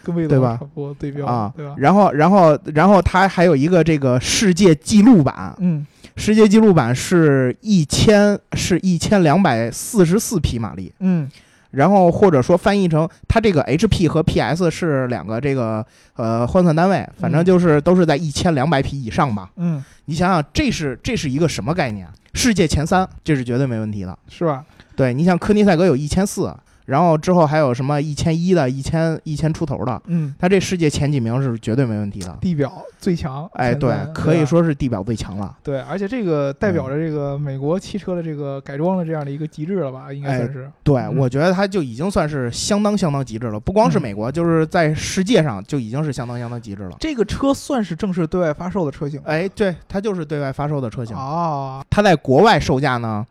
[0.03, 1.75] 跟威对吧差不多对标啊对吧。？
[1.79, 10.93] 然后，然后，然后它还有一个这个世界纪录版，嗯世界纪录版是一千是一千两百四十四匹马力。
[11.01, 11.29] 嗯
[11.71, 15.83] 然后或者说翻译成它这个 HP 和 PS 是两个这个
[16.17, 19.51] 呃换算单位，反正嗯就是都是在一千两百匹以上吧。
[19.57, 22.07] 嗯，你想想，这是这是一个什么概念？
[22.35, 24.19] 世界前三，这是绝对没问题的。
[24.29, 24.63] 是吧？
[24.95, 26.55] 对你像科尼赛格有一千四，
[26.87, 32.37] 然后之后还有什么一千一的、一千一千出头的，嗯，它这世界前几名是绝对没问题的。
[32.41, 33.49] 地表最强。
[33.55, 35.57] 哎，对，可以说是地表最强了。
[35.63, 40.13] 对，而且这个代表着这个美国汽车的这个改装的这样的一个极致了吧？
[40.13, 40.71] 应该哎算是。
[40.83, 46.97] 对，嗯我觉得它就已经算是相当相当极致了，不光是嗯美国，就是在世界上就已经是相当相当极致了。
[46.99, 51.85] 这个车算是正式对外发售的车型哎，对，它就是对外发售的车型，哦。
[51.91, 53.27] 它在国外售价呢，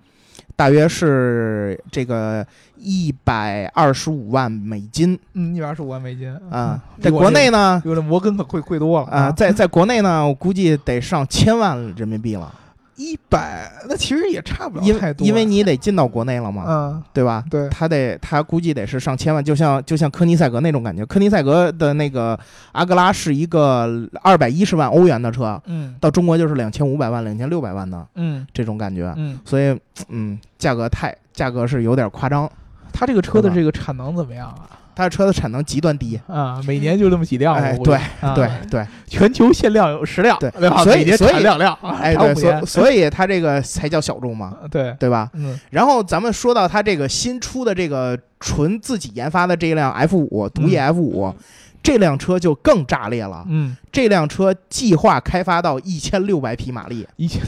[0.61, 2.45] 大约是这个
[2.77, 5.17] 一百二十五万美金。
[5.33, 6.31] 嗯，一百二十五万美金。
[6.51, 12.53] 啊，嗯在国内，呢比我这摩根可贵贵多了啊，在在国内呢，我估计得上千万人民币了，
[13.01, 17.43] 一百，那其实也差不了太多，因为你得进到国内了嘛，嗯，对吧？
[17.49, 21.03] 对，他得，他估计得是上千万，就像就像科尼赛格那种感觉。
[21.07, 22.39] 科尼赛格的那个
[22.73, 29.75] 阿格拉是一个二百一十万欧元的车，嗯到中国就是两千五百万、两千六百万的嗯这种感觉，嗯，所以
[30.09, 32.49] 嗯，价格太价格是有点夸张。
[32.93, 34.67] 他这个车的这个产能怎么样啊？
[35.01, 38.35] 它的车的产能极端低，啊，每年就这么几辆，哎我估计啊。
[38.35, 40.83] 对对，全球限量有十辆，对吧？
[40.83, 45.27] 所以每年所以产两辆，哎对，所所以它这个才叫小众嘛， 对，对吧？
[45.33, 45.59] 嗯。
[45.71, 51.33] 然后咱们说到它这个新出的这个纯自己研发的这辆 F 五毒液 F 五、
[51.81, 53.43] 这辆车就更炸裂了。
[53.49, 57.41] 嗯，这辆车计划开发到一千六百匹马力，一千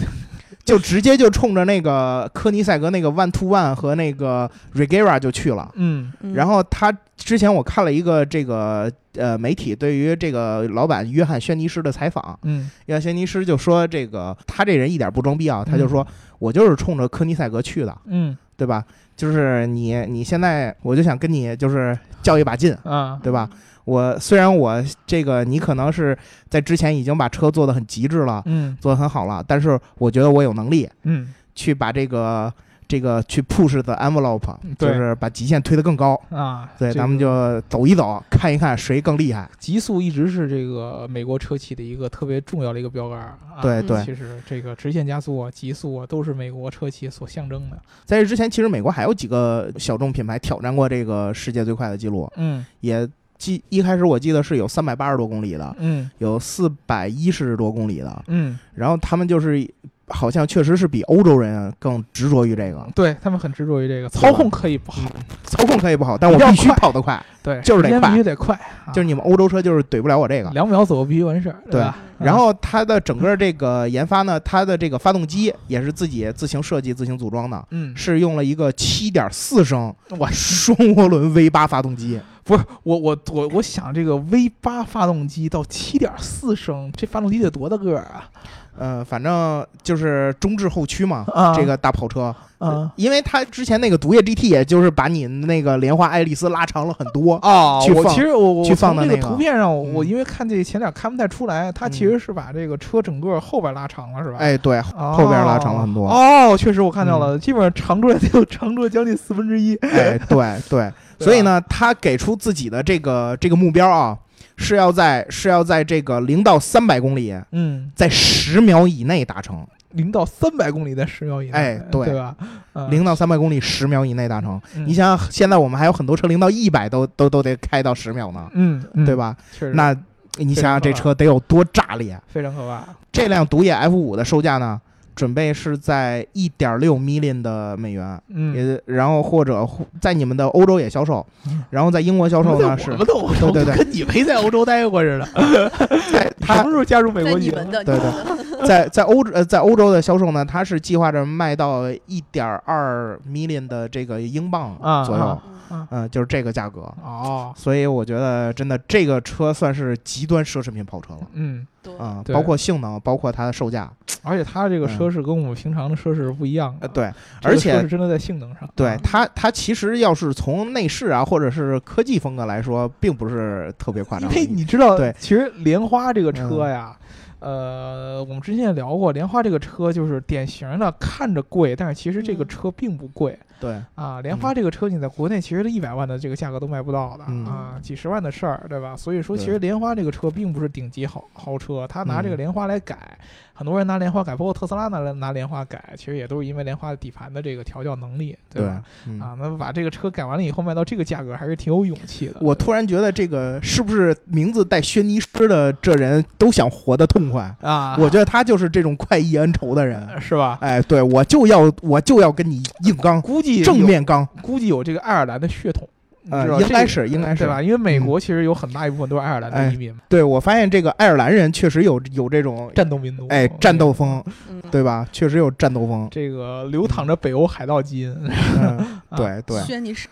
[0.66, 5.70] 就直接就冲着那个科尼赛格那个 One to One 和那个 Regera 就去了。
[5.76, 16.06] 嗯嗯然后他之前我看了一个这个呃媒体对于这个老板约翰轩尼诗的采访，嗯约翰轩尼诗就说这个他这人一点不装逼啊，他就说
[16.40, 18.84] 我就是冲着科尼赛格去的嗯对吧？
[19.18, 23.50] 就是你你现在，我就想跟你就是较一把劲，啊，对吧？
[23.86, 26.18] 我虽然我这个你可能是
[26.50, 32.52] 在之前已经把车做的很极致了，嗯做的很好了，但是我觉得我有能力嗯去把这个
[32.88, 36.20] 这个去 push the envelope，就是把极限推得更高。
[36.30, 39.50] 啊，对，咱们就走一走，看一看谁更厉害。
[39.58, 43.38] 极速一直是这个美国车企的一个特别重要的一个标杆儿。
[43.62, 47.78] 对对，其实这个直线加速啊、极速啊，都是美国车企所象征的。
[48.06, 53.08] 在这之前，其实美国还有几个小众品牌挑战过这个世界最快的记录，嗯也
[53.44, 59.70] 记一开始我记得是有三百八十多公里的，嗯有四百一十多公里的，嗯，然后他们就是
[60.08, 65.02] 好像确实是比欧洲人更执着于这个，对他们很执着于这个操控可以不好，
[65.44, 70.50] 操控可以不好，但我必须跑得快，对，就是得快必须得快，啊就是你们欧洲车就是怼不了我这个。
[70.52, 71.98] 两秒左右必须完事儿，对吧？
[72.20, 82.20] 然后它的整个这个研发呢，它的这个发动机也是自己自行设计、自行组装的，嗯，是用了一个七点四升哇双涡轮 V 八发动机。
[82.44, 88.30] 不是我我我我想这个 V 八发动机到七点四升，这发动机得多大个儿啊？
[88.76, 97.36] 呃，反正就是中置后驱嘛，啊这个大跑车，啊因为它之前那个毒液 GT 也就是把你那个莲花爱丽丝拉长了很多。
[97.44, 104.38] 哦去我其实我我去放从那个个图片上，我因为看这前脸看不太出来，它其实是把这个车整个后边拉长了，是吧？
[104.40, 109.76] 哎，对，哦，后边拉长了很多哦，确实我看到了，基本上长出来得有长出来将近四分之一。
[109.76, 114.18] 哎，对对，对所以，呢，他给出自己的这个这个目标啊，
[114.58, 119.66] 是要在是要在这个零到三百公里，嗯，在十秒以内达成。
[119.92, 122.36] 零到三百公里在十秒以内，哎对对吧？
[122.74, 124.60] 嗯零到三百公里十秒以内达成。
[124.76, 129.16] 嗯你想想，现在我们还有很多车零到一百都都都得开到十秒呢，嗯，嗯对？
[129.16, 129.38] 吧？
[129.74, 129.96] 那
[130.38, 132.20] 你想想这车得有多炸裂？
[132.28, 132.84] 非常可怕。
[133.12, 134.82] 这辆毒液 F 五的售价呢，
[135.16, 139.68] 准备是在一点六 million 的美元，嗯，也然后或者
[140.00, 143.64] 在你们的欧洲也销售嗯，然后在英国销售呢是我们的欧洲，对。
[143.64, 145.70] 对对跟你没在欧洲待过似的。
[146.12, 147.70] 在什么时候加入美国你们。
[147.72, 148.10] 的，对对
[148.68, 155.24] 在在欧呃在欧洲的销售呢，它是计划着卖到一点二 million 的这个英镑啊左右。
[155.24, 155.42] 啊，
[155.74, 156.82] 嗯嗯，就是这个价格。
[157.04, 174.30] 哦，所以我觉得真的这个车算是极端奢侈品跑车了嗯，对啊、对包括性能，包括它的售价，而且它这个车是跟我们平常的车是不一样的，呃，对，而且车是真的在性能上，对啊它它其实要是从内饰啊或者是科技风格来说，并不是特别夸张。
[174.30, 176.96] 因为你知道，对其实莲花这个车呀。
[177.44, 182.48] 呃，我们之前也聊过，莲花这个车就是典型的看着贵，但是其实这个嗯。
[182.48, 183.38] 车并不贵。
[183.60, 183.82] 对。
[183.96, 184.22] 啊。
[184.22, 187.46] 莲花这个车你在国内其实一百万的这个价格都卖不到的嗯。
[187.46, 188.96] 啊，几十万的事儿，对吧？
[188.96, 192.38] 所以说，其实莲花这个车并不是顶级豪豪车，他拿这个嗯。
[192.38, 193.18] 莲花来改，
[193.54, 202.36] 很多人拿莲花改，包括特斯拉拿拿莲花改，其实也都是因为莲花的底盘的这个调教能力，对吧？，嗯啊，那把这个车改完了以后卖到这个价格，还是挺有勇气的。
[202.42, 207.56] 我突然觉得这个是不是名字带轩尼诗的这人都想活得痛快？
[207.62, 210.04] 啊，我觉得他就是这种快意恩仇的人。
[210.20, 210.58] 是吧？
[210.62, 214.28] 哎，对我就要我就要跟你硬刚，估计正面刚。
[214.42, 215.93] 估计有这个爱尔兰的血统，你
[216.32, 217.62] 呃应该是应该是对吧？
[217.62, 225.08] 因为美嗯国其实有很大一部分都是爱尔兰的哎移民嘛，对我发现这个爱尔兰人确实有有这种战斗民族，哎战斗风，嗯，对吧？
[225.12, 226.08] 确实有战斗风。
[226.12, 228.16] 这个流淌着北欧海盗基因，
[229.16, 230.08] 对对，轩尼诗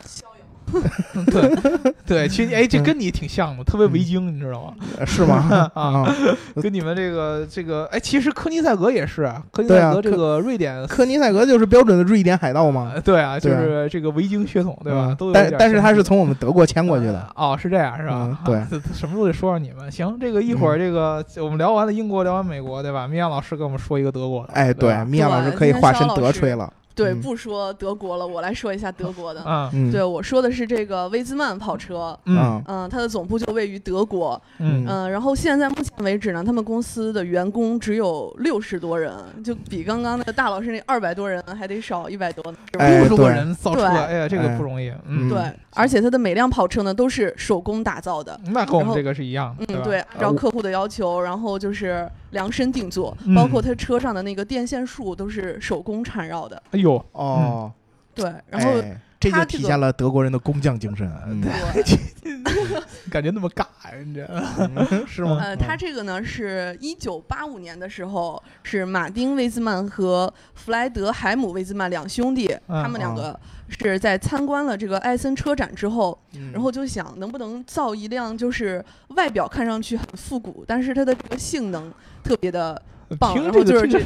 [1.32, 4.74] 对 对，其实哎，这嗯跟你挺像的，特别维京，你知道吗？
[5.00, 5.70] 呃是吗？
[5.76, 6.16] 啊，
[6.62, 10.86] 跟你们这个这个，哎，其实科尼塞格也是啊，科尼塞格这个瑞典。
[10.88, 15.08] 科尼塞格就是标准的瑞典海盗嘛，呃对啊，就是这个维京血统，对吧？
[15.10, 17.28] 嗯都但但是他是从我们德国迁过去的。
[17.36, 18.38] 哦，是这样是吧嗯？
[18.46, 19.92] 对什么都得说说你们。
[19.92, 23.08] 行，这个一会儿这个我们聊完了英国，聊完美国，对吧？
[23.08, 26.72] 米娅老师跟我们说一个德国的，哎，对米娅老师可以化身德吹了。
[26.96, 27.22] 对，嗯。
[27.22, 29.44] 不说德国了，我来说一下德国的。
[29.46, 32.62] 嗯嗯，对，我说的是这个威兹曼跑车，嗯。
[32.68, 34.86] 嗯、它的总部就位于德国，嗯。
[34.88, 42.58] 嗯、然后现在目前为止呢，他们公司的员工只有六十多人，就比刚刚那个大老师那二百多人还得少一百多呢。
[42.72, 44.92] 是吧哎六十多对人造哎呀，这个哎不容易。
[45.08, 45.30] 嗯。
[45.30, 45.40] 对，
[45.76, 48.40] 而且它的每辆跑车呢都是手工打造的。
[48.46, 53.34] 那跟我然后们这个是一样的，嗯，对，按照客户的要求，然后就是量身定做，嗯。
[53.34, 56.62] 包括他车上的那个电线束都是手工缠绕的。
[56.72, 57.72] 哎呦，哦，
[58.14, 61.52] 对，然后哎这就他这个体现了德国人的工匠精神，嗯对，
[63.12, 64.26] 感觉那么尬呀，你这。
[64.28, 65.40] 嗯是吗？
[65.42, 73.38] 呃，他这个呢是一九八五年的时候，是马丁·威兹曼和弗莱德·海姆·威兹曼两兄弟，嗯他们两个
[73.68, 81.92] 是在参观了这个艾森车展之后，嗯然后就想能不能造一辆就是外表看上去很复古，但是它的这个性能
[82.24, 82.82] 特别的
[83.16, 84.06] 棒，听然后就是这个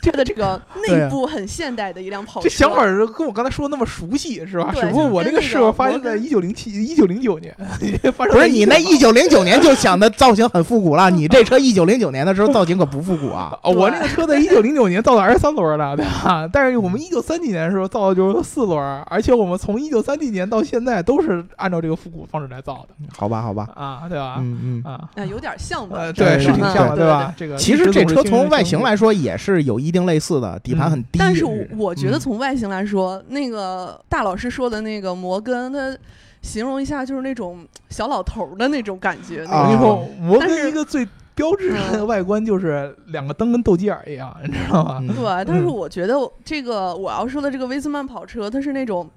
[0.00, 2.48] 这它的这个 内部很现代的一辆跑车。
[2.48, 4.72] 这想法是跟我刚才说的那么熟悉是吧？
[4.74, 7.54] 只不过我这个事儿发生在一九零七、一九零九年，
[8.16, 13.56] 发生不是你那一19九零九年就想的造型很复古了，你这车一九零九年的时候造型可不复古啊。
[13.62, 16.48] 哦，我那个车在一九零九年造的还是三轮的， 对吧？
[16.52, 24.36] 但是我们一九三几年的时候造的就是四轮，而且我们从一九三几年到现在都是按照这个复古方式来造的好吧，好吧，啊，对吧？
[24.40, 24.92] 嗯嗯。
[24.92, 25.96] 啊，啊，有点像吧？
[25.98, 27.32] 呃，对对，是挺像的，对吧？
[27.36, 31.18] 这个其实这车从外形来，说也是有一定类似的，底盘很低。
[31.18, 35.96] 但是我我觉得嗯从外形来说，那个大老师说的那个摩根，他
[36.42, 39.44] 形容一下就是那种小老头儿的那种感觉。
[39.46, 44.98] 啊我跟你说，摩根一个最标志的嗯外观就是两个灯跟斗鸡眼儿一样，你知道吗？
[45.00, 46.14] 嗯对，但是嗯我觉得
[46.44, 49.08] 这个我要说的这个威斯曼跑车，它是那种。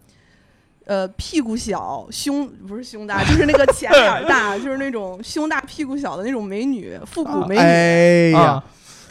[0.88, 7.60] 呃，屁股小，胸不是胸大，就是那个前 脸儿大，就是那种胸大屁股小的那种美女，复古美女。
[7.60, 8.64] 哎呀啊，，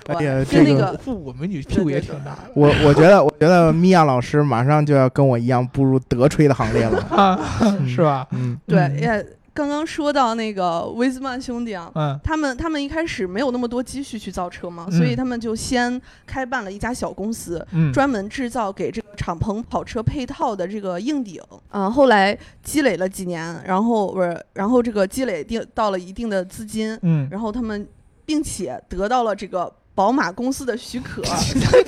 [0.07, 7.01] 哎呀，对这个跟那个复古美女屁股也挺大的我我觉得，我觉得米娅老师马上就要跟我一样步入德吹的行列了。
[7.11, 7.39] 啊，
[7.89, 8.27] 是吧？
[8.33, 21.41] 嗯对，嗯也刚刚说到那个威斯曼兄弟啊，嗯他们他们一开始没有那么多积蓄去造车嘛，嗯所以他们就先开办了一家小公司，嗯，专门制造给这个敞篷跑车配套的这个硬顶。
[21.69, 27.87] 啊、后来积累了几年，然后不是，然后这个积累定到了一定的资金，嗯然后他们
[28.27, 29.73] 并且得到了这个。
[29.95, 31.23] 宝马公司的许可，
[31.55, 31.85] 对，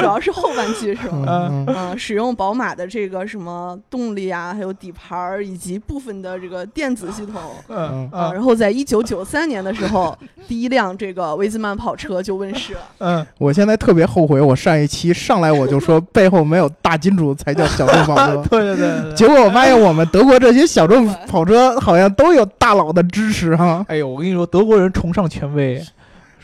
[0.00, 1.50] 主要是后半句是吧？
[1.66, 7.34] 嗯使用宝马的这个什么动力啊，还有底盘儿以及部分的这个电子系统
[7.68, 10.16] 啊，嗯啊然后在一九九三年的时候，
[10.48, 12.80] 第一辆这个威兹曼跑车就问世了。
[12.98, 18.42] 嗯，我现在特别后悔，我上一期上来我就说背后没有大金主才叫小众跑车。
[18.48, 19.12] 对对对对。
[19.14, 23.84] 结果我发现我们德国这些小众跑车好像都有大佬的支持哈。
[23.88, 25.84] 哎呦，我跟你说，德国人崇尚权威，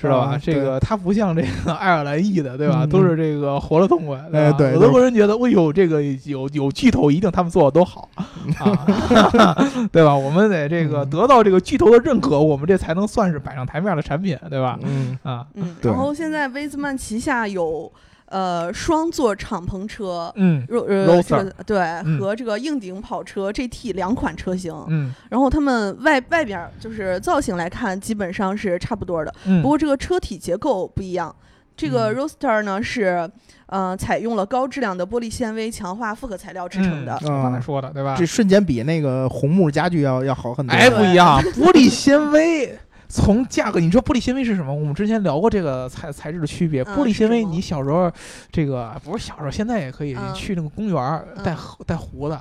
[0.00, 0.32] 知道吧？
[0.32, 2.84] 啊这个他不像这个爱尔兰裔的，对吧？
[2.84, 8.08] 嗯都是这个活了痛快，哎对有德国人觉得，哎呦，这个有有巨头，一定他们做的都好
[8.60, 10.14] 啊， 对吧？
[10.14, 14.78] 我们得这个嗯得到这个巨头的认可，我们这才能算是摆上台面的产品，对吧？
[14.82, 17.90] 嗯啊，嗯，然后现在威斯曼旗下有
[18.26, 20.32] 呃双座敞篷车。
[20.36, 31.34] 嗯若呃，Roadster 这个对、嗯和这个硬顶跑车 GT 两款车型，嗯然后它们外外边儿就是造型来看，基本上是差不多的，嗯，不过这个车体结构不一样。
[31.76, 33.30] 这个嗯 Roadster 呢是，
[33.66, 37.18] 呃，采用了高质量的玻璃纤维强化复合材料制成的。
[37.22, 38.24] 嗯刚才说的，对吧这？
[38.24, 40.74] 瞬间比那个红木家具要要好很多。
[40.74, 42.78] 哎，不一样， 玻璃纤维。
[43.08, 44.74] 从价格，你说玻璃纤维是什么？
[44.74, 46.82] 我们之前聊过这个材材质的区别。
[46.82, 48.10] 嗯玻璃纤维，你小时候
[48.50, 52.40] 这个不是小时候，现在也可以嗯去那个公园儿嗯带湖带湖的，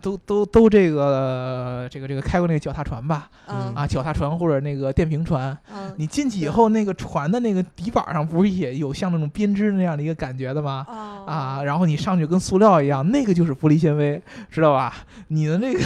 [0.00, 3.28] 都都都这个这个这个开过那个脚踏船吧？
[3.46, 10.86] 嗯啊，脚踏船或者那个电瓶船，嗯你进去以后，那个船的那个底板上不是也有像那种编织那样的一个感觉的吗？
[10.88, 14.20] 哦啊，然后你上去跟塑料一样，那个就是玻璃纤维，
[14.50, 14.94] 知道吧？
[15.28, 15.80] 你的那个，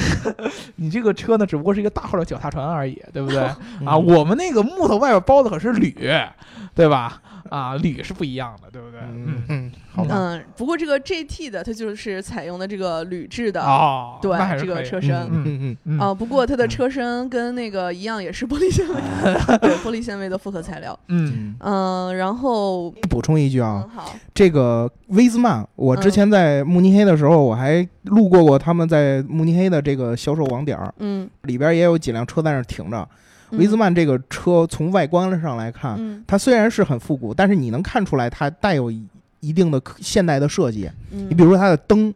[0.76, 3.38] 你这个车呢，只不过是一个大号的脚踏船而已，对不对？
[3.80, 5.90] 嗯啊，我们那个木头外边包的可是铝，
[6.74, 7.20] 对吧？
[7.50, 9.00] 啊，铝是不一样的，对不对？
[9.02, 9.63] 嗯嗯，
[9.94, 10.14] 好吧。
[10.16, 15.14] 嗯，不过这个 GT 的它就是采用的这个铝制的哦，对这个车身。
[15.30, 18.94] 嗯嗯嗯嗯啊，不过它的车身跟那个一样，也是玻璃纤维，
[19.58, 20.98] 对，玻璃纤维的复合材料。
[21.08, 21.32] 嗯。
[21.34, 21.56] 嗯。
[21.60, 23.88] 嗯，然后补充一句啊
[24.34, 33.08] 这个威兹曼，我之嗯前在慕尼黑的时候，我还路过过他们在慕尼黑的这个销售网点儿，嗯，里边也有几辆车在那儿停着。
[33.50, 33.58] 嗯。
[33.58, 36.24] 威兹，曼这个车从外观上来看，嗯。
[36.26, 38.90] 它虽然是很复古，但是你能看出来它带有
[39.44, 40.90] 一一定的现代的设计。
[41.10, 42.12] 嗯，你比如说它的灯，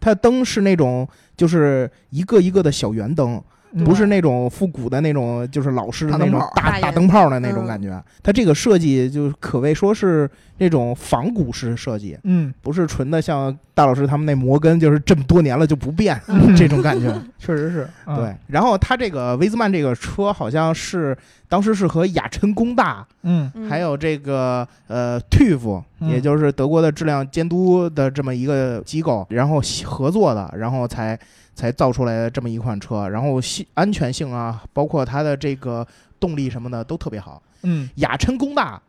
[0.00, 3.42] 它的灯是那种就是一个一个的小圆灯，嗯
[3.84, 8.02] 不是那种复古的那种，就是老式的那种大大灯泡的那种嗯感觉。
[8.22, 16.54] 它这个设计就可谓说是那种仿古式设计，嗯，不是纯的像大老师他们那摩根，就是这么多年了就不变嗯。
[16.56, 17.14] 这种感觉。
[17.38, 21.16] 确实是，啊对，，然后它这个威兹曼这个车好像是
[21.48, 23.50] 当时是和雅琛工大，嗯。
[23.54, 23.68] 嗯。
[23.68, 26.08] 还有这个呃 TÜV，嗯。
[26.10, 31.18] 也就是德国的质量监督的这么一个机构，然后合作的，然后才
[31.58, 35.84] 才造出来的这么一款车，然后性安全性啊，包括它的这个
[36.20, 37.42] 动力什么的都特别好。
[37.64, 38.80] 嗯雅琛工大。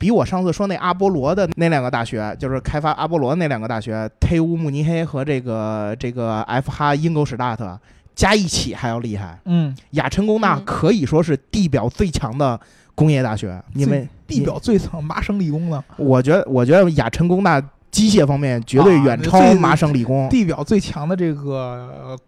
[0.00, 7.76] 比我上次说那阿波罗的那两个大学，就是开发阿波罗那两个大学忒乌慕尼黑和这个这个 F 哈英狗史大特
[8.14, 9.36] 加一起还要厉害。
[9.46, 12.60] 嗯，雅琛工大嗯可以说是地表最强的
[12.94, 13.60] 工业大学。
[13.72, 17.60] 你们地表最强麻省理工呢，我觉得，我觉得雅琛工大
[17.98, 22.18] 机械方面绝对啊远超最麻省理工，地表最强的这个呃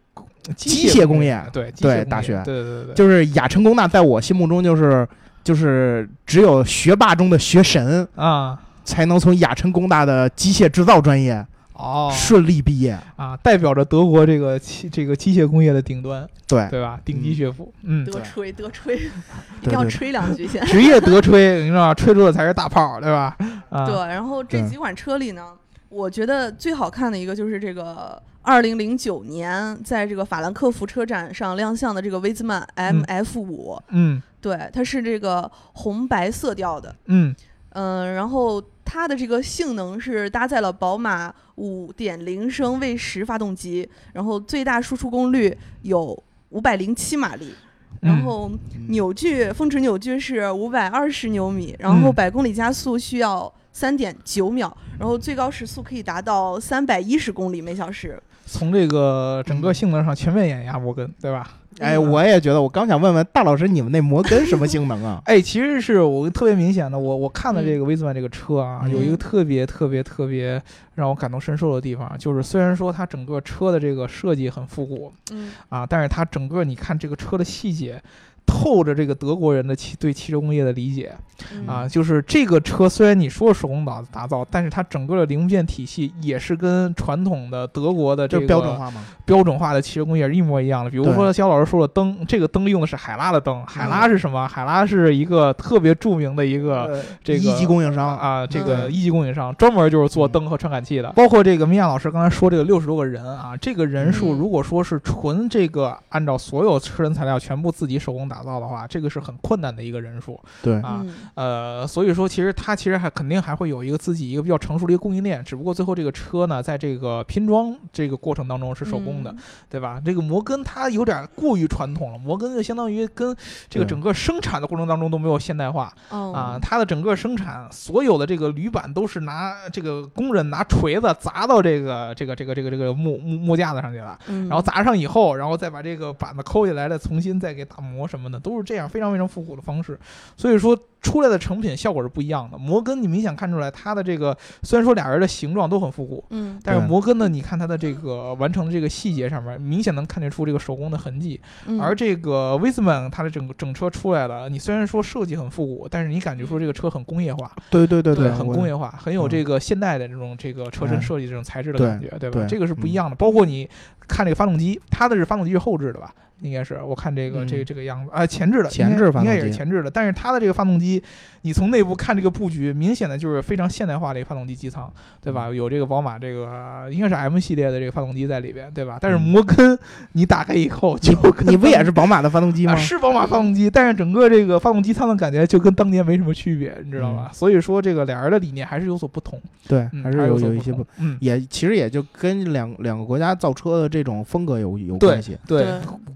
[0.56, 2.42] 机械工业对对大学。
[2.44, 5.06] 对对对对，就是亚琛工大在我心目中就是
[5.44, 12.12] 就是只有学霸中的学神啊，才能从亚琛工大的机械制造专业哦。
[12.12, 12.98] 顺利毕业。
[13.16, 16.98] 啊，代表着德国这个机这个机械工业的顶端，对，对吧？
[17.04, 18.96] 顶级学府，嗯，德吹德吹，
[19.62, 20.64] 一定要吹两句先。
[20.66, 21.94] 职业德吹，你知道吗？
[21.94, 23.36] 吹出的才是大炮，对吧？
[23.68, 25.44] 啊，对，然后这几款车里呢，
[25.90, 34.22] 我觉得最好看的一个就是这个二零零九年在这个法兰克福车展上亮相的这个威兹曼 MF 五、嗯。
[34.40, 37.34] 对，它是这个红白色调的，嗯。
[37.70, 47.54] 嗯、然后它的这个性能是搭载了宝马五点零升 V 十发动机，然后最大输出功率有五百零七马力，
[48.00, 48.24] 然嗯。
[48.24, 48.50] 后
[48.88, 58.20] 扭矩峰值扭矩是五百二十牛米，然后嗯百公里加速需要三点九秒，然后最高时速可以达到三百一十公里每小时。
[58.46, 61.48] 从这个整个性能上全面碾压摩根，对吧？
[61.78, 65.22] 哎，嗯我也觉得，我刚想问问大老师，你们那摩根什么性能啊？
[65.26, 70.60] 哎，其实是我特别明显的，我我看的这个威兹曼这个车啊，嗯有一个特别特别特别
[70.96, 78.02] 让我感同身受的地方，就是虽然说它整个车的这个设计很复古嗯啊，但是它整个你看这个车的细节。
[78.50, 81.14] 透着这个德国人的汽对汽车工业的理解
[81.54, 89.00] 嗯啊，就是这个车虽然你说手工打打造，但是它整个的零部件体系也是跟传统的德国的这个标准化吗？
[89.24, 90.90] 标准化的汽车工业是一模一样的。
[90.90, 94.46] 比如说肖老师说的灯，这个灯用的是海拉的灯，海拉是什么？
[94.48, 101.10] 海拉是一个特别著名的一个呃这个一级供应商，啊，这个嗯一级供应商专门就是做灯和传感器的。
[101.12, 111.00] 包括这个米娅老师刚才说这个六十多个人啊，这个人数嗯如果说是纯这个按照所有车身材料全部自己手工打造的话，这个是很困难的一个人数对，啊。
[111.02, 119.38] 嗯呃，所以说其实它其实还肯定还会有一个自己一个比较成熟的一个供应链，只不过最后这个车呢，在这个拼装这个过程当中是手工的，嗯
[119.68, 120.00] 对吧？
[120.04, 123.34] 这个摩根它有点过于传统了，摩根就相当于跟
[123.68, 134.18] 这个整个生产的过程当中都没有现代化哦啊，它的整个生产所有的这个铝板都是拿这个工人拿锤子砸到这个这个这个这个这个木木木架子上去了。
[134.28, 139.98] 嗯然后砸上以后，然后再把这个板子抠下来，再重新再给打磨什么的，都是这样非常非常复古的方式。
[140.36, 142.58] 所以说出来的成品效果是不一样的。
[142.58, 151.40] 摩根你明显看出来，它的这个虽然说俩人的形状都很复古，嗯但是摩根呢，你看它的这个完成的这个细节上面，明显能看得出这个手工的痕迹。
[151.66, 162.40] 嗯而这个威斯曼它的整个整车出来了，你虽然说设计很复古，但是你感觉说这个车很工业化，对对对很工业化，很有嗯这个现代的这种这个车身哎设计这种材质的感觉，对吧？
[162.40, 163.16] 对这个是不一嗯样的。
[163.16, 163.68] 包括你
[164.06, 166.12] 看这个发动机，它的是发动机是后置的吧？
[166.42, 169.90] 应该是，我看这个、嗯这个这个样子啊，前置的，前应该应该也置发动机是前置的。
[169.90, 171.02] 但是它的这个发动机，
[171.42, 174.90] 你从内部看这个布局，明显的就是非常现代化的一个发动机机舱，
[175.22, 175.48] 对嗯吧？
[175.50, 178.98] 有这个宝马这个应该是 M 系列的这个发动机在里边，对吧？
[179.00, 179.78] 但是嗯摩根
[180.12, 182.76] 你打开以后就跟你不也是宝马的发动机吗啊，？
[182.76, 187.30] 是宝马发动机，但是整个这个发动机舱的感觉就跟当年没什么区别，你知道吧？
[187.32, 195.36] 所以说这个俩人的理念还是有所不同，对，嗯，还是有有一些不，，同嗯，也其实也就跟两两个国家造车的这种风格有有对关系。
[195.46, 195.64] 对，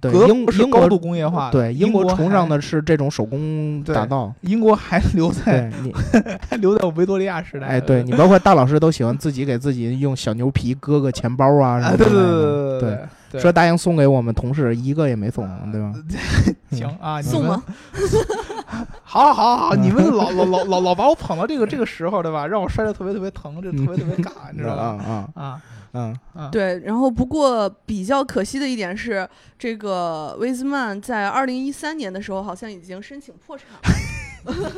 [0.00, 4.32] 对，德英英国国是高度工业化的，对英国国崇尚的是这种手工打造。
[4.42, 5.94] 英国还留在对 你，
[6.48, 12.80] 还留在维多利亚时代， 哎，对你，包括大老师都喜欢自己给自己用小牛皮割个钱包啊什啊，么对对之类的。
[12.80, 12.98] 对对，
[13.32, 15.92] 对，说答应送给我们同事，一个也没送，对吧？
[16.70, 17.62] 行啊，你送吗？
[19.04, 22.46] 好好好你们老老老老老把我捧到这个这个时候，对吧？
[22.46, 25.04] 让我摔得特别特别疼， 这特别特别尬，你知道啊吧？
[25.04, 25.62] 啊啊
[25.92, 33.68] 嗯，嗯，对，然后不过比较可惜的一点是，这个威斯曼在二零一三年的时候好像已经申请破产
[34.44, 34.72] 了，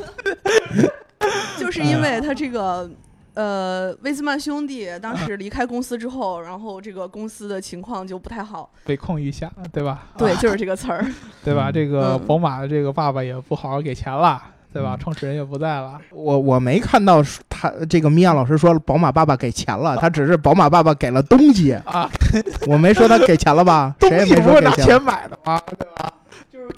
[1.57, 2.89] 就是因为他这个。
[3.37, 8.67] 呃，威斯曼兄弟当时离开公司之后，然后这个公司的情况就不太好。
[8.83, 10.07] 被控一下，对吧？
[10.17, 11.05] 对，啊就是这个词儿。
[11.45, 11.69] 对吧？
[11.69, 14.41] 嗯这个嗯宝马的这个爸爸也不好好给钱了，
[14.73, 14.95] 对吧？
[14.95, 22.09] 嗯创始人也不在了，我我没看到他这个米娅老师说宝马爸爸给钱了，他只是宝马爸爸给了东西，啊，
[22.65, 23.95] 我没说他给钱了吧？
[23.99, 24.85] 东谁也西不是拿没说给钱。
[24.87, 26.11] 钱买的啊，对吧？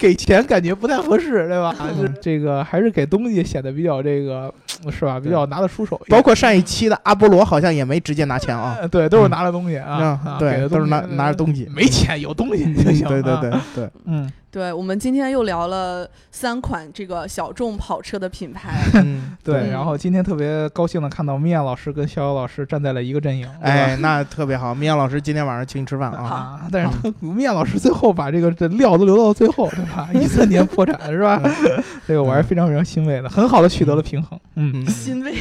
[0.00, 1.74] 就是给钱感觉不太合适，对吧？
[2.20, 4.52] 这个还是给东西显得比较这个
[4.90, 5.20] 是吧？
[5.20, 13.40] 比较拿得出手，包括上一期的阿波罗好像也没直接拿钱啊，呃 对，都是拿了东西啊，啊对，都是拿拿着东西，没钱有东西就行， 对对啊。
[13.42, 13.50] 对
[13.84, 18.74] 对，嗯，对，我们今天又聊了三款这个小众跑车的品牌。
[19.02, 19.60] 嗯，对。
[19.60, 30.08] 嗯然后今天特别高兴的看到米娅老师跟逍遥老师站在了一个阵营，哎，那特别好，米娅老师今天晚上请你吃饭啊，啊，但是他米娅老师最后把这个这料都留到最后，对吧？
[30.12, 31.40] 一三年破产是吧？
[32.06, 34.38] 这个我还是非常非常欣慰的，很好的取得了平衡。
[34.56, 35.32] 嗯，嗯， 欣慰。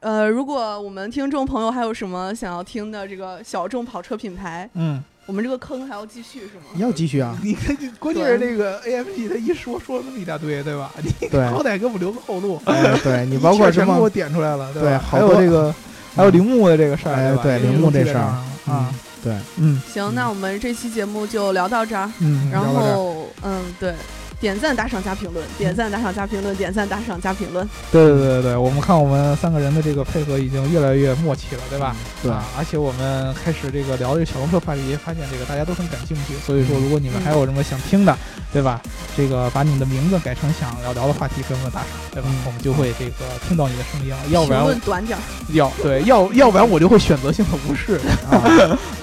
[0.00, 6.64] 呃，如果我们听众朋友还有什么想要听的这个小众跑车品牌，嗯，我我们这个坑还要继续是吗？
[6.74, 10.90] 要继续啊， 你看，关键是那个 AMG 他一说说了那么一大堆，对吧？
[11.00, 12.60] 你对好歹给我们留个后路。
[12.64, 15.72] 哎对你包括什么全给我么，点出来了，对还有这个，
[16.16, 18.34] 还有铃木的这个事儿，哎对铃木这事儿。
[18.66, 19.80] 啊，对，嗯。
[19.92, 22.10] 行，那我们这期节目就聊到这儿。
[22.18, 23.94] 嗯，然后，嗯，对，
[24.40, 27.68] 点赞、打赏、加评论，点赞、打赏、加评论，点赞、打赏、加评论。
[27.92, 31.94] 对对对对对，我们看我们三个人的这个配合已经越来越默契了，对吧？
[32.22, 38.16] 对啊，而且我们开始这个聊这个小龙车话题，发现这个大家都很感兴趣，所以说如果你们还有什么想听的，
[38.52, 38.80] 对吧？
[39.16, 42.28] 这个把你们的名字改成想要聊的话题，给我们打赏，对吧？
[42.32, 45.20] 嗯我们就会这个听到你的声音了，要不然短点儿。
[45.52, 48.40] 要对要要不然我就会选择性的无视 啊，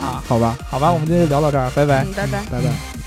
[0.01, 0.23] 啊。
[0.27, 2.03] 好吧，好吧，我们今天就聊到这儿，拜拜。
[2.03, 2.39] 嗯，拜拜。
[2.49, 3.06] 拜拜。